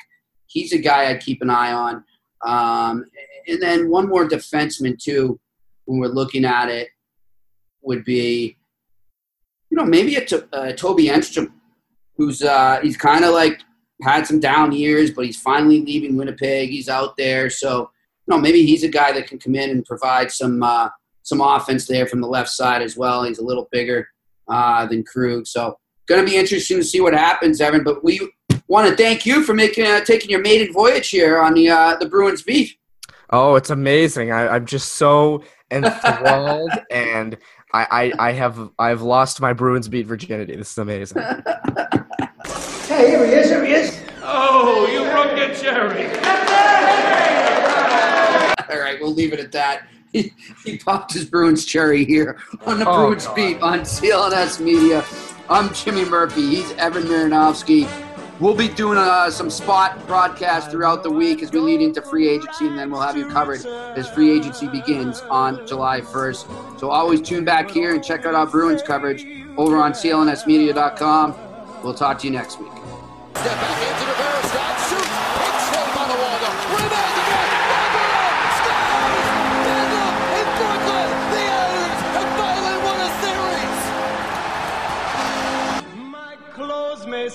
He's 0.48 0.74
a 0.74 0.78
guy 0.78 1.10
I'd 1.10 1.22
keep 1.22 1.42
an 1.42 1.50
eye 1.52 1.72
on. 1.72 2.04
Um, 2.46 3.06
and 3.48 3.62
then 3.62 3.90
one 3.90 4.08
more 4.08 4.28
defenseman 4.28 4.98
too, 4.98 5.40
when 5.86 6.00
we're 6.00 6.08
looking 6.08 6.46
at 6.46 6.70
it, 6.70 6.90
would 7.84 8.04
be 8.04 8.58
you 9.76 9.78
know, 9.78 9.86
maybe 9.86 10.16
a 10.16 10.26
to, 10.26 10.48
uh, 10.54 10.72
Toby 10.72 11.08
Enstrom, 11.08 11.52
who's 12.18 12.42
uh, 12.42 12.80
he's 12.82 12.96
kind 12.96 13.26
of 13.26 13.34
like 13.34 13.62
had 14.02 14.26
some 14.26 14.40
down 14.40 14.72
years, 14.72 15.12
but 15.12 15.26
he's 15.26 15.40
finally 15.40 15.82
leaving 15.82 16.16
Winnipeg. 16.16 16.70
He's 16.70 16.88
out 16.88 17.18
there, 17.18 17.50
so 17.50 17.92
you 18.28 18.36
know, 18.36 18.40
maybe 18.40 18.66
he's 18.66 18.84
a 18.84 18.88
guy 18.90 19.12
that 19.12 19.28
can 19.28 19.40
come 19.40 19.56
in 19.56 19.70
and 19.70 19.86
provide 19.86 20.32
some 20.32 20.64
uh, 20.64 20.90
some 21.24 21.42
offense 21.42 21.88
there 21.88 22.08
from 22.08 22.22
the 22.22 22.28
left 22.28 22.50
side 22.50 22.82
as 22.82 22.96
well. 22.96 23.24
He's 23.24 23.40
a 23.40 23.44
little 23.44 23.68
bigger 23.72 24.08
uh, 24.48 24.86
than 24.86 25.04
Krug, 25.04 25.48
so 25.48 25.78
going 26.08 26.24
to 26.24 26.30
be 26.30 26.38
interesting 26.38 26.78
to 26.78 26.84
see 26.84 27.02
what 27.02 27.14
happens, 27.14 27.62
Evan. 27.62 27.84
But 27.84 28.04
we 28.04 28.32
want 28.68 28.90
to 28.90 28.96
thank 28.96 29.26
you 29.26 29.44
for 29.44 29.54
making 29.54 29.86
uh, 29.86 30.02
taking 30.02 30.30
your 30.30 30.42
maiden 30.42 30.74
voyage 30.74 31.10
here 31.10 31.40
on 31.40 31.54
the 31.54 31.70
uh, 31.70 31.96
the 31.98 32.08
Bruins 32.08 32.42
beat. 32.42 32.78
Oh, 33.32 33.56
it's 33.56 33.70
amazing. 33.70 34.32
I, 34.32 34.48
I'm 34.48 34.66
just 34.66 34.94
so 34.94 35.44
enthralled 35.72 36.72
and 36.92 37.38
I, 37.74 38.14
I, 38.20 38.30
I 38.30 38.32
have 38.34 38.70
I've 38.78 39.02
lost 39.02 39.42
my 39.42 39.54
Bruins 39.54 39.88
beat 39.88 40.06
virginity. 40.06 40.56
This 40.56 40.72
is 40.72 40.78
amazing. 40.78 41.22
Hey, 42.88 43.10
here 43.10 43.26
he 43.26 43.34
is, 43.34 43.50
here 43.50 43.66
he 43.66 43.74
is. 43.74 44.02
Oh, 44.22 44.88
you 44.88 45.10
broke 45.12 45.38
your 45.38 45.54
cherry. 45.56 46.06
All 48.72 48.80
right, 48.80 49.00
we'll 49.00 49.14
leave 49.14 49.34
it 49.34 49.40
at 49.40 49.52
that. 49.54 49.88
He, 50.16 50.32
he 50.64 50.78
popped 50.78 51.12
his 51.14 51.26
Bruins 51.26 51.66
cherry 51.66 52.06
here 52.06 52.38
on 52.66 52.80
the 52.80 52.88
Oh, 52.88 53.08
Bruins 53.08 53.26
God. 53.28 53.36
beat 53.36 53.62
on 53.62 53.82
CLNS 53.82 54.62
Media. 54.62 55.04
I'm 55.50 55.74
Jimmy 55.74 56.06
Murphy. 56.06 56.56
He's 56.56 56.72
Evan 56.74 57.04
Marinofsky. 57.04 57.86
We'll 58.40 58.56
be 58.56 58.70
doing 58.70 58.98
uh, 58.98 59.30
some 59.30 59.50
spot 59.50 60.08
broadcasts 60.08 60.72
throughout 60.72 61.04
the 61.04 61.12
week 61.12 61.44
as 61.44 61.52
we 61.52 61.60
lead 61.60 61.82
into 61.82 62.02
free 62.02 62.30
agency, 62.30 62.66
and 62.66 62.80
then 62.80 62.92
we'll 62.92 63.02
have 63.02 63.18
you 63.18 63.28
covered 63.28 63.66
as 63.66 64.10
free 64.10 64.32
agency 64.32 64.70
begins 64.70 65.20
on 65.24 65.68
July 65.68 66.00
1st. 66.00 66.80
So 66.80 66.92
always 66.92 67.20
tune 67.22 67.44
back 67.44 67.70
here 67.70 67.94
and 67.94 68.02
check 68.02 68.26
out 68.26 68.36
our 68.36 68.48
Bruins 68.48 68.82
coverage 68.84 69.26
over 69.58 69.76
on 69.76 69.92
clnsmedia.com. 69.92 71.36
We'll 71.84 71.94
talk 71.94 72.20
to 72.20 72.28
you 72.28 72.32
next 72.32 72.58
week. 72.62 72.72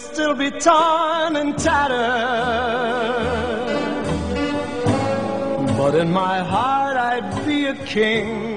Still 0.01 0.35
be 0.35 0.51
torn 0.51 1.37
and 1.37 1.59
tattered, 1.59 1.97
but 5.77 5.95
in 5.95 6.11
my 6.11 6.39
heart 6.41 6.97
I'd 6.97 7.47
be 7.47 7.67
a 7.67 7.75
king 7.85 8.50